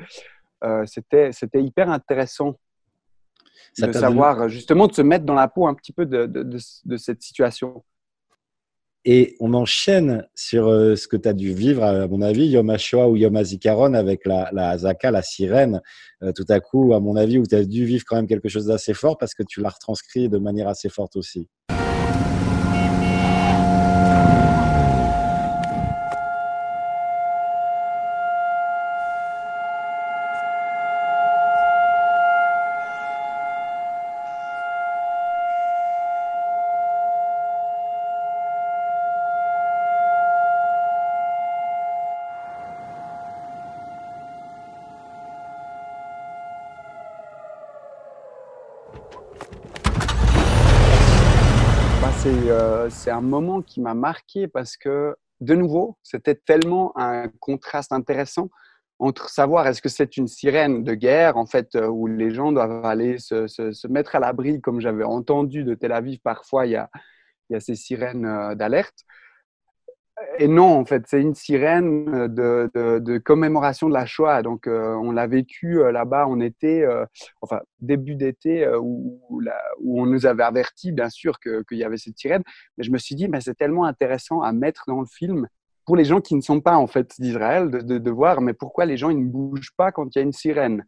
c'était 0.85 1.33
c'était 1.33 1.63
hyper 1.63 1.91
intéressant 1.91 2.55
de 3.79 3.93
savoir 3.93 4.49
justement 4.49 4.89
de 4.89 4.93
se 4.93 5.01
mettre 5.01 5.25
dans 5.25 5.35
la 5.35 5.49
peau 5.49 5.67
un 5.67 5.75
petit 5.75 5.93
peu 5.93 6.05
de, 6.05 6.27
de 6.27 6.97
cette 6.97 7.23
situation. 7.23 7.83
Et 9.07 9.37
on 9.41 9.55
enchaîne 9.55 10.27
sur 10.35 10.69
euh, 10.69 10.95
ce 10.95 11.09
que 11.09 11.17
tu 11.17 11.27
as 11.27 11.33
dû 11.33 11.55
vivre, 11.55 11.83
à 11.83 12.07
mon 12.07 12.21
avis, 12.21 12.49
Yom 12.49 12.69
HaShoah 12.69 13.09
ou 13.09 13.17
Yom 13.17 13.35
HaZikaron 13.35 13.95
avec 13.95 14.27
la, 14.27 14.51
la 14.53 14.77
Zaka, 14.77 15.11
la 15.11 15.23
sirène, 15.23 15.81
euh, 16.23 16.33
tout 16.33 16.45
à 16.51 16.61
coup, 16.61 16.93
à 16.93 17.01
mon 17.01 17.17
avis, 17.17 17.39
où 17.39 17.47
tu 17.47 17.55
as 17.55 17.65
dû 17.65 17.87
vivre 17.87 18.05
quand 18.07 18.17
même 18.17 18.27
quelque 18.27 18.51
chose 18.51 18.67
d'assez 18.67 18.93
fort 18.93 19.17
parce 19.17 19.33
que 19.33 19.43
tu 19.43 19.63
l'as 19.63 19.71
retranscrit 19.71 20.29
de 20.29 20.37
manière 20.37 20.69
assez 20.69 20.91
forte 20.91 21.17
aussi. 21.17 21.49
Moment 53.21 53.63
qui 53.63 53.81
m'a 53.81 53.95
marqué 53.95 54.49
parce 54.49 54.77
que, 54.77 55.17
de 55.41 55.55
nouveau, 55.55 55.97
c'était 56.03 56.35
tellement 56.35 56.93
un 56.97 57.29
contraste 57.41 57.93
intéressant 57.93 58.51
entre 59.01 59.31
savoir 59.31 59.67
est-ce 59.67 59.81
que 59.81 59.89
c'est 59.89 60.19
une 60.19 60.29
sirène 60.29 60.85
de 60.85 60.95
guerre, 60.95 61.39
en 61.39 61.47
fait, 61.47 61.75
euh, 61.75 61.87
où 61.87 62.07
les 62.07 62.31
gens 62.31 62.53
doivent 62.53 62.85
aller 62.85 63.19
se, 63.19 63.87
mettre 63.89 64.15
à 64.15 64.21
l'abri, 64.21 64.61
comme 64.61 64.81
j'avais 64.81 65.05
entendu 65.05 65.65
de 65.65 65.75
Tel 65.75 65.93
Aviv, 65.93 66.21
parfois 66.23 66.67
il 66.67 66.73
y 66.73 66.77
a, 66.77 66.91
il 67.49 67.55
y 67.55 67.57
a 67.57 67.61
ces 67.61 67.77
sirènes 67.77 68.27
euh, 68.27 68.55
d'alerte, 68.55 69.05
et 70.39 70.49
non, 70.49 70.79
en 70.79 70.85
fait, 70.85 71.05
c'est 71.07 71.21
une 71.21 71.35
sirène 71.35 72.29
de, 72.29 72.71
de, 72.75 73.19
commémoration 73.19 73.89
de 73.89 73.95
la 73.95 74.07
Shoah. 74.07 74.43
Donc, 74.43 74.67
euh, 74.67 74.95
on 74.95 75.13
l'a 75.13 75.27
vécu 75.27 75.81
euh, 75.81 75.93
là-bas 75.93 76.27
en 76.27 76.41
été, 76.41 76.83
euh, 76.85 77.05
enfin, 77.41 77.61
début 77.81 78.15
d'été, 78.15 78.67
où, 78.81 79.21
où, 79.31 80.01
on 80.01 80.07
nous 80.07 80.27
avait 80.27 80.43
averti, 80.43 80.93
bien 80.93 81.09
sûr, 81.09 81.39
qu'il 81.41 81.79
y 81.79 81.85
avait 81.85 81.97
cette 81.97 82.19
sirène. 82.19 82.43
Mais 82.77 82.85
je 82.85 82.91
me 82.91 82.99
suis 82.99 83.15
dit, 83.15 83.29
mais 83.29 83.41
c'est 83.41 83.55
tellement 83.55 83.85
intéressant 83.85 84.43
à 84.43 84.53
mettre 84.53 84.85
dans 84.87 85.01
le 85.01 85.07
film 85.07 85.47
pour 85.87 85.97
les 85.97 86.05
gens 86.05 86.21
qui 86.21 86.35
ne 86.35 86.41
sont 86.41 86.61
pas, 86.61 86.77
en 86.77 86.87
fait, 86.87 87.15
d'Israël, 87.19 87.71
de, 87.71 87.99
de, 87.99 88.11
voir, 88.11 88.41
mais 88.41 88.53
pourquoi 88.53 88.85
les 88.85 88.97
gens 88.97 89.11
ils 89.11 89.25
ne 89.25 89.31
bougent 89.31 89.75
pas 89.77 89.91
quand 89.93 90.15
il 90.15 90.19
y 90.19 90.21
a 90.21 90.25
une 90.25 90.33
sirène 90.33 90.85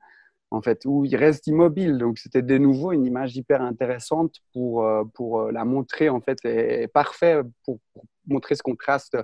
en 0.51 0.61
fait, 0.61 0.83
où 0.85 1.07
ils 1.07 1.17
restent 1.17 1.47
immobiles. 1.47 1.97
Donc, 1.97 2.19
c'était 2.19 2.43
de 2.43 2.59
nouveau 2.59 2.93
une 2.93 3.07
image 3.07 3.35
hyper 3.37 3.63
intéressante 3.63 4.35
pour, 4.53 4.87
pour 5.15 5.51
la 5.51 5.65
montrer, 5.65 6.11
en 6.11 6.21
fait, 6.21 6.39
et, 6.45 6.89
parfait 6.89 7.41
pour 7.65 7.79
montrer 8.27 8.55
ce 8.55 8.63
contraste 8.63 9.17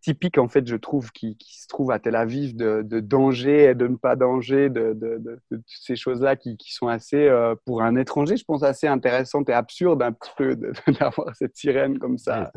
typique, 0.00 0.38
en 0.38 0.48
fait, 0.48 0.66
je 0.66 0.76
trouve, 0.76 1.10
qui, 1.12 1.36
se 1.40 1.68
trouve 1.68 1.90
à 1.90 1.98
Tel 1.98 2.16
Aviv 2.16 2.56
de, 2.56 2.82
danger 3.00 3.64
et 3.64 3.74
de 3.74 3.86
ne 3.86 3.96
pas 3.96 4.16
danger, 4.16 4.70
de, 4.70 4.94
de, 4.94 5.40
ces 5.66 5.96
choses-là 5.96 6.36
qui, 6.36 6.56
sont 6.68 6.88
assez, 6.88 7.28
euh, 7.28 7.54
pour 7.64 7.82
un 7.82 7.96
étranger, 7.96 8.36
je 8.36 8.44
pense, 8.44 8.62
assez 8.62 8.86
intéressantes 8.86 9.48
et 9.48 9.52
absurdes 9.52 10.02
un 10.02 10.12
petit 10.12 10.30
peu 10.36 10.56
d'avoir 10.88 11.34
cette 11.36 11.56
sirène 11.56 11.98
comme 11.98 12.18
ça. 12.18 12.50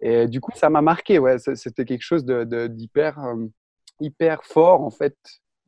Et 0.00 0.26
du 0.26 0.40
coup, 0.40 0.52
ça 0.54 0.68
m'a 0.68 0.82
marqué, 0.82 1.18
ouais, 1.18 1.38
c'était 1.38 1.84
quelque 1.84 2.02
chose 2.02 2.24
d'hyper 2.24 3.18
euh, 3.18 3.46
hyper 4.00 4.44
fort, 4.44 4.82
en 4.82 4.90
fait, 4.90 5.16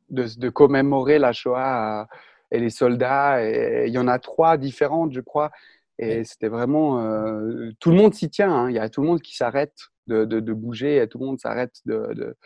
de, 0.09 0.49
commémorer 0.49 1.17
la 1.19 1.33
Shoah 1.33 2.01
euh, 2.01 2.05
et 2.51 2.59
les 2.59 2.69
soldats. 2.69 3.43
Et 3.43 3.85
il 3.87 3.93
y 3.93 3.97
en 3.97 4.07
a 4.07 4.19
trois 4.19 4.57
différentes, 4.57 5.13
je 5.13 5.21
crois. 5.21 5.51
Et 6.01 6.23
c'était 6.23 6.47
vraiment. 6.47 7.01
Euh, 7.01 7.71
tout 7.79 7.91
le 7.91 7.97
monde 7.97 8.13
s'y 8.13 8.29
tient. 8.29 8.51
Hein. 8.51 8.69
Il 8.69 8.75
y 8.75 8.79
a 8.79 8.89
tout 8.89 9.01
le 9.01 9.07
monde 9.07 9.21
qui 9.21 9.35
s'arrête 9.35 9.75
de, 10.07 10.23
de, 10.23 10.53
bouger. 10.53 11.05
Tout 11.09 11.19
le 11.19 11.25
monde 11.25 11.39
s'arrête 11.39 11.75
de, 11.85 12.37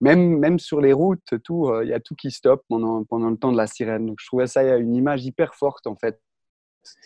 Même, 0.00 0.38
même 0.38 0.58
sur 0.58 0.80
les 0.80 0.92
routes, 0.92 1.40
tout, 1.44 1.68
euh, 1.68 1.84
il 1.84 1.88
y 1.88 1.92
a 1.92 2.00
tout 2.00 2.16
qui 2.16 2.32
stoppe 2.32 2.64
pendant, 2.68 3.04
pendant 3.04 3.30
le 3.30 3.36
temps 3.36 3.52
de 3.52 3.56
la 3.56 3.68
sirène. 3.68 4.06
Donc 4.06 4.18
je 4.20 4.26
trouvais 4.26 4.48
ça 4.48 4.76
une 4.76 4.94
image 4.96 5.24
hyper 5.24 5.54
forte, 5.54 5.86
en 5.86 5.94
fait. 5.94 6.20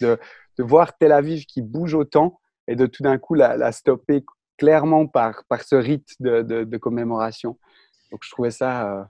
De, 0.00 0.18
voir 0.58 0.96
Tel 0.96 1.12
Aviv 1.12 1.44
qui 1.44 1.60
bouge 1.60 1.94
autant 1.94 2.40
et 2.66 2.76
de 2.76 2.86
tout 2.86 3.02
d'un 3.02 3.18
coup 3.18 3.34
la, 3.34 3.56
la, 3.56 3.72
stopper 3.72 4.24
clairement 4.56 5.06
par, 5.06 5.44
par 5.48 5.62
ce 5.62 5.74
rite 5.74 6.14
de, 6.20 6.76
commémoration. 6.78 7.58
Donc 8.10 8.20
je 8.22 8.30
trouvais 8.30 8.52
ça 8.52 9.00
euh, 9.00 9.04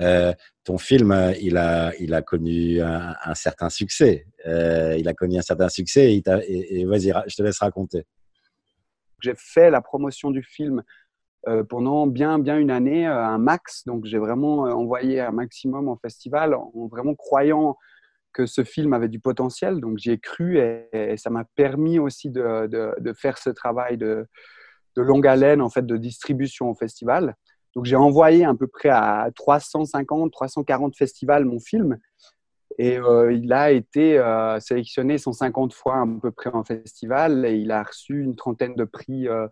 Euh, 0.00 0.32
ton 0.64 0.78
film, 0.78 1.12
euh, 1.12 1.32
il 1.40 1.56
a, 1.56 1.92
il 1.98 2.14
a 2.14 2.22
connu 2.22 2.80
un, 2.80 3.34
certain 3.34 3.70
succès. 3.70 4.26
Euh, 4.46 4.96
il 4.98 5.08
a 5.08 5.14
connu 5.14 5.38
un 5.38 5.42
certain 5.42 5.68
succès 5.68 6.14
et, 6.14 6.84
vas-y, 6.84 7.12
je 7.26 7.36
te 7.36 7.42
laisse 7.42 7.58
raconter. 7.58 8.06
J'ai 9.22 9.34
fait 9.36 9.70
la 9.70 9.80
promotion 9.80 10.30
du 10.30 10.42
film 10.42 10.82
pendant 11.68 12.08
bien, 12.08 12.40
bien 12.40 12.58
une 12.58 12.72
année, 12.72 13.06
un 13.06 13.38
max. 13.38 13.84
Donc, 13.86 14.04
j'ai 14.04 14.18
vraiment 14.18 14.62
envoyé 14.62 15.20
un 15.20 15.30
maximum 15.30 15.88
en 15.88 15.96
festival 15.96 16.54
en 16.54 16.88
vraiment 16.90 17.14
croyant 17.14 17.76
que 18.32 18.46
ce 18.46 18.64
film 18.64 18.92
avait 18.92 19.08
du 19.08 19.20
potentiel. 19.20 19.80
Donc, 19.80 19.98
j'y 19.98 20.10
ai 20.10 20.18
cru 20.18 20.58
et, 20.58 21.16
ça 21.16 21.30
m'a 21.30 21.44
permis 21.54 22.00
aussi 22.00 22.30
de, 22.30 22.66
de, 22.66 23.12
faire 23.12 23.38
ce 23.38 23.50
travail 23.50 23.96
de, 23.96 24.26
de 24.96 25.02
longue 25.02 25.26
haleine, 25.26 25.62
en 25.62 25.70
fait, 25.70 25.86
de 25.86 25.96
distribution 25.96 26.68
au 26.68 26.74
festival. 26.74 27.36
Donc 27.76 27.84
j'ai 27.84 27.96
envoyé 27.96 28.46
à 28.46 28.54
peu 28.54 28.66
près 28.66 28.88
à 28.88 29.28
350, 29.34 30.32
340 30.32 30.96
festivals 30.96 31.44
mon 31.44 31.60
film. 31.60 31.98
Et 32.78 32.98
euh, 32.98 33.32
il 33.32 33.52
a 33.52 33.70
été 33.70 34.18
euh, 34.18 34.58
sélectionné 34.60 35.18
150 35.18 35.74
fois 35.74 36.00
à 36.00 36.06
peu 36.20 36.30
près 36.30 36.50
en 36.50 36.64
festival 36.64 37.44
et 37.44 37.56
il 37.56 37.70
a 37.70 37.82
reçu 37.82 38.22
une 38.22 38.34
trentaine 38.34 38.74
de 38.74 38.84
prix 38.84 39.28
euh, 39.28 39.46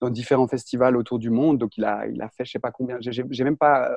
dans 0.00 0.10
différents 0.10 0.48
festivals 0.48 0.96
autour 0.96 1.20
du 1.20 1.30
monde. 1.30 1.58
Donc 1.58 1.76
il 1.76 1.84
a, 1.84 2.08
il 2.08 2.20
a 2.22 2.28
fait 2.28 2.44
je 2.44 2.50
sais 2.50 2.58
pas 2.58 2.72
combien, 2.72 2.98
j'ai 3.00 3.44
même 3.44 3.56
pas 3.56 3.88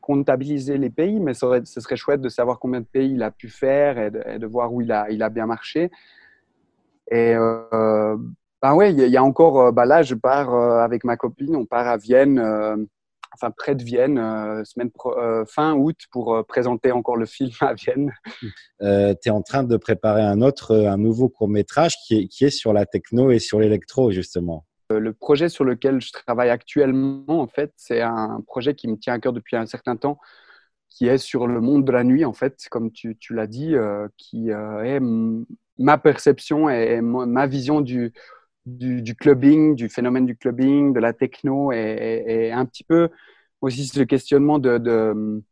comptabilisé 0.00 0.78
les 0.78 0.90
pays, 0.90 1.20
mais 1.20 1.34
ce 1.34 1.62
serait, 1.64 1.96
chouette 1.96 2.22
de 2.22 2.30
savoir 2.30 2.58
combien 2.58 2.80
de 2.80 2.86
pays 2.86 3.12
il 3.12 3.22
a 3.22 3.30
pu 3.30 3.48
faire 3.48 3.98
et 3.98 4.10
de, 4.10 4.46
voir 4.46 4.72
où 4.72 4.80
il 4.80 4.90
a, 4.90 5.10
il 5.10 5.22
a 5.22 5.28
bien 5.28 5.46
marché. 5.46 5.90
Et 7.10 7.34
ben 7.34 8.74
ouais, 8.74 8.92
il 8.92 8.98
y, 8.98 9.16
a 9.16 9.22
encore, 9.22 9.72
bah 9.72 9.86
là 9.86 10.02
je 10.02 10.14
pars 10.14 10.54
avec 10.54 11.04
ma 11.04 11.16
copine, 11.16 11.56
on 11.56 11.66
part 11.66 11.86
à 11.86 11.96
Vienne 11.96 12.88
enfin 13.34 13.50
près 13.50 13.74
de 13.74 13.82
Vienne, 13.82 14.18
euh, 14.18 14.64
semaine 14.64 14.90
euh, 15.06 15.44
fin 15.46 15.74
août, 15.74 15.96
pour 16.10 16.34
euh, 16.34 16.42
présenter 16.42 16.92
encore 16.92 17.16
le 17.16 17.26
film 17.26 17.50
à 17.60 17.74
Vienne. 17.74 18.12
tu 18.80 18.86
es 18.86 19.30
en 19.30 19.42
train 19.42 19.62
de 19.62 19.76
préparer 19.76 20.22
un 20.22 20.40
autre, 20.40 20.76
un 20.76 20.96
nouveau 20.96 21.28
court 21.28 21.48
métrage 21.48 21.96
qui 22.06 22.18
est, 22.18 22.28
qui 22.28 22.44
est 22.44 22.50
sur 22.50 22.72
la 22.72 22.86
techno 22.86 23.30
et 23.30 23.38
sur 23.38 23.60
l'électro, 23.60 24.10
justement. 24.10 24.66
Le 24.90 25.14
projet 25.14 25.48
sur 25.48 25.64
lequel 25.64 26.02
je 26.02 26.12
travaille 26.12 26.50
actuellement, 26.50 27.24
en 27.28 27.46
fait, 27.46 27.72
c'est 27.76 28.02
un 28.02 28.42
projet 28.46 28.74
qui 28.74 28.88
me 28.88 28.96
tient 28.98 29.14
à 29.14 29.18
cœur 29.18 29.32
depuis 29.32 29.56
un 29.56 29.64
certain 29.64 29.96
temps, 29.96 30.18
qui 30.90 31.06
est 31.06 31.16
sur 31.16 31.46
le 31.46 31.62
monde 31.62 31.86
de 31.86 31.92
la 31.92 32.04
nuit, 32.04 32.26
en 32.26 32.34
fait, 32.34 32.66
comme 32.70 32.92
tu, 32.92 33.16
tu 33.16 33.32
l'as 33.32 33.46
dit, 33.46 33.74
qui 34.18 34.50
est 34.50 35.00
ma 35.78 35.96
perception 35.96 36.68
et 36.68 37.00
ma 37.00 37.46
vision 37.46 37.80
du, 37.80 38.12
du, 38.66 39.14
clubbing, 39.14 39.74
du 39.74 39.88
phénomène 39.88 40.26
du 40.26 40.36
clubbing, 40.36 40.92
de 40.92 41.00
la 41.00 41.12
techno 41.12 41.72
et, 41.72 42.52
un 42.52 42.64
petit 42.64 42.84
peu 42.84 43.08
aussi 43.60 43.86
ce 43.86 44.02
questionnement 44.02 44.58
de, 44.58 45.42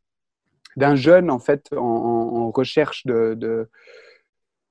d'un 0.76 0.96
jeune 0.96 1.30
en 1.30 1.38
fait 1.38 1.68
en, 1.76 2.50
recherche 2.50 3.06
de, 3.06 3.68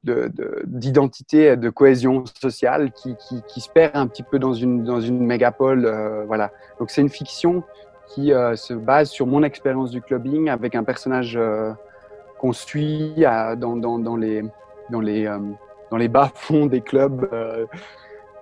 d'identité 0.04 1.46
et 1.46 1.58
de 1.58 1.70
cohésion 1.70 2.24
sociale 2.42 2.92
qui, 2.92 3.16
qui, 3.48 3.62
se 3.62 3.70
perd 3.70 3.96
un 3.96 4.08
petit 4.08 4.24
peu 4.24 4.40
dans 4.40 4.54
une, 4.54 4.84
dans 4.84 5.02
une 5.02 5.26
mégapole. 5.26 5.86
Euh, 5.86 6.24
voilà. 6.26 6.52
Donc 6.80 6.90
c'est 6.90 7.02
une 7.02 7.10
fiction 7.10 7.64
qui 8.08 8.34
euh, 8.34 8.56
se 8.56 8.74
base 8.74 9.10
sur 9.10 9.28
mon 9.28 9.44
expérience 9.44 9.92
du 9.92 10.02
clubbing 10.02 10.50
avec 10.50 10.76
un 10.76 10.84
personnage 10.84 11.36
euh, 11.36 11.72
qu'on 12.40 12.54
suit 12.54 13.14
dans, 13.18 13.76
dans, 13.76 14.00
dans, 14.00 14.16
les, 14.16 14.44
dans, 14.90 15.02
les, 15.02 15.26
dans 15.92 15.98
les 15.98 16.08
bas-fonds 16.08 16.68
des 16.68 16.82
clubs 16.82 17.30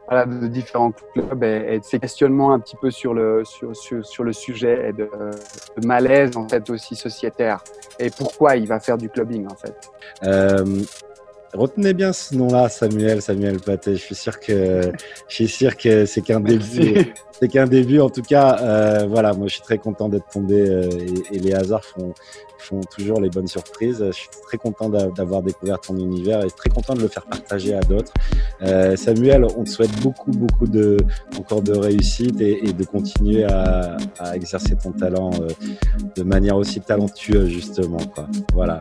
de 0.09 0.47
différents 0.47 0.91
clubs 0.91 1.43
et, 1.43 1.79
de 1.79 1.83
ces 1.83 1.99
questionnements 1.99 2.53
un 2.53 2.59
petit 2.59 2.77
peu 2.77 2.91
sur 2.91 3.13
le, 3.13 3.43
sur, 3.43 3.75
sur, 3.75 4.23
le 4.23 4.33
sujet 4.33 4.89
et 4.89 4.93
de, 4.93 5.09
malaise 5.85 6.37
en 6.37 6.47
fait 6.47 6.69
aussi 6.69 6.95
sociétaire 6.95 7.63
et 7.99 8.09
pourquoi 8.09 8.55
il 8.55 8.67
va 8.67 8.79
faire 8.79 8.97
du 8.97 9.09
clubbing 9.09 9.47
en 9.47 9.55
fait. 9.55 9.91
Euh, 10.23 10.81
retenez 11.53 11.93
bien 11.93 12.13
ce 12.13 12.35
nom-là, 12.35 12.69
Samuel, 12.69 13.21
Samuel 13.21 13.59
Paté. 13.59 13.95
Je 13.95 14.01
suis 14.01 14.15
sûr 14.15 14.39
que 14.39 14.91
je 15.27 15.35
suis 15.35 15.47
sûr 15.47 15.75
que 15.77 16.05
c'est 16.05 16.21
qu'un 16.21 16.39
début. 16.39 17.13
C'est 17.39 17.49
qu'un 17.49 17.67
début. 17.67 17.99
En 17.99 18.09
tout 18.09 18.23
cas, 18.23 18.57
euh, 18.61 19.05
voilà, 19.07 19.33
moi 19.33 19.47
je 19.47 19.53
suis 19.53 19.61
très 19.61 19.77
content 19.77 20.09
d'être 20.09 20.27
tombé 20.27 20.59
euh, 20.59 20.89
et, 21.31 21.35
et, 21.35 21.39
les 21.39 21.53
hasards 21.53 21.85
font 21.85 22.15
font 22.67 22.81
toujours 22.81 23.21
les 23.21 23.29
bonnes 23.29 23.47
surprises. 23.47 24.03
Je 24.05 24.11
suis 24.11 24.29
très 24.47 24.57
content 24.57 24.89
d'avoir 24.89 25.41
découvert 25.41 25.79
ton 25.79 25.97
univers 25.97 26.43
et 26.43 26.49
très 26.49 26.69
content 26.69 26.93
de 26.93 27.01
le 27.01 27.07
faire 27.07 27.25
partager 27.25 27.73
à 27.73 27.79
d'autres. 27.79 28.13
Euh, 28.61 28.95
Samuel, 28.95 29.45
on 29.57 29.63
te 29.63 29.69
souhaite 29.69 29.95
beaucoup, 30.01 30.31
beaucoup 30.31 30.67
de, 30.67 30.97
encore 31.37 31.61
de 31.61 31.73
réussite 31.73 32.39
et, 32.41 32.73
de 32.73 32.83
continuer 32.83 33.43
à, 33.45 33.97
exercer 34.33 34.75
ton 34.75 34.91
talent 34.91 35.31
de 36.15 36.23
manière 36.23 36.57
aussi 36.57 36.81
talentueuse, 36.81 37.49
justement. 37.49 37.99
Quoi. 38.13 38.27
Voilà. 38.53 38.79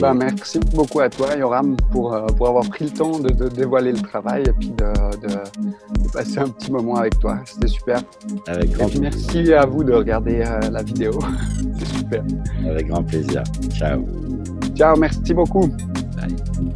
Bah, 0.00 0.14
merci 0.14 0.58
beaucoup 0.74 1.00
à 1.00 1.08
toi, 1.08 1.34
Yoram, 1.36 1.76
pour, 1.90 1.99
euh, 2.08 2.26
pour 2.36 2.48
avoir 2.48 2.68
pris 2.68 2.86
le 2.86 2.90
temps 2.90 3.18
de, 3.18 3.48
dévoiler 3.48 3.92
le 3.92 4.00
travail 4.00 4.42
et 4.46 4.52
puis 4.52 4.70
de, 4.70 5.26
de, 5.26 6.12
passer 6.12 6.38
un 6.38 6.48
petit 6.48 6.72
moment 6.72 6.96
avec 6.96 7.18
toi. 7.18 7.38
C'était 7.44 7.68
super. 7.68 8.02
Avec 8.46 8.72
grand 8.72 8.86
plaisir. 8.86 9.02
Merci 9.02 9.52
à 9.52 9.66
vous 9.66 9.84
de 9.84 9.92
regarder 9.92 10.44
la 10.70 10.82
vidéo. 10.82 11.12
C'est 11.78 11.98
super. 11.98 12.24
Avec 12.66 12.88
grand 12.88 13.04
plaisir. 13.04 13.42
Ciao. 13.70 14.04
Ciao, 14.74 14.96
merci 14.96 15.34
beaucoup. 15.34 15.68
Bye. 16.16 16.69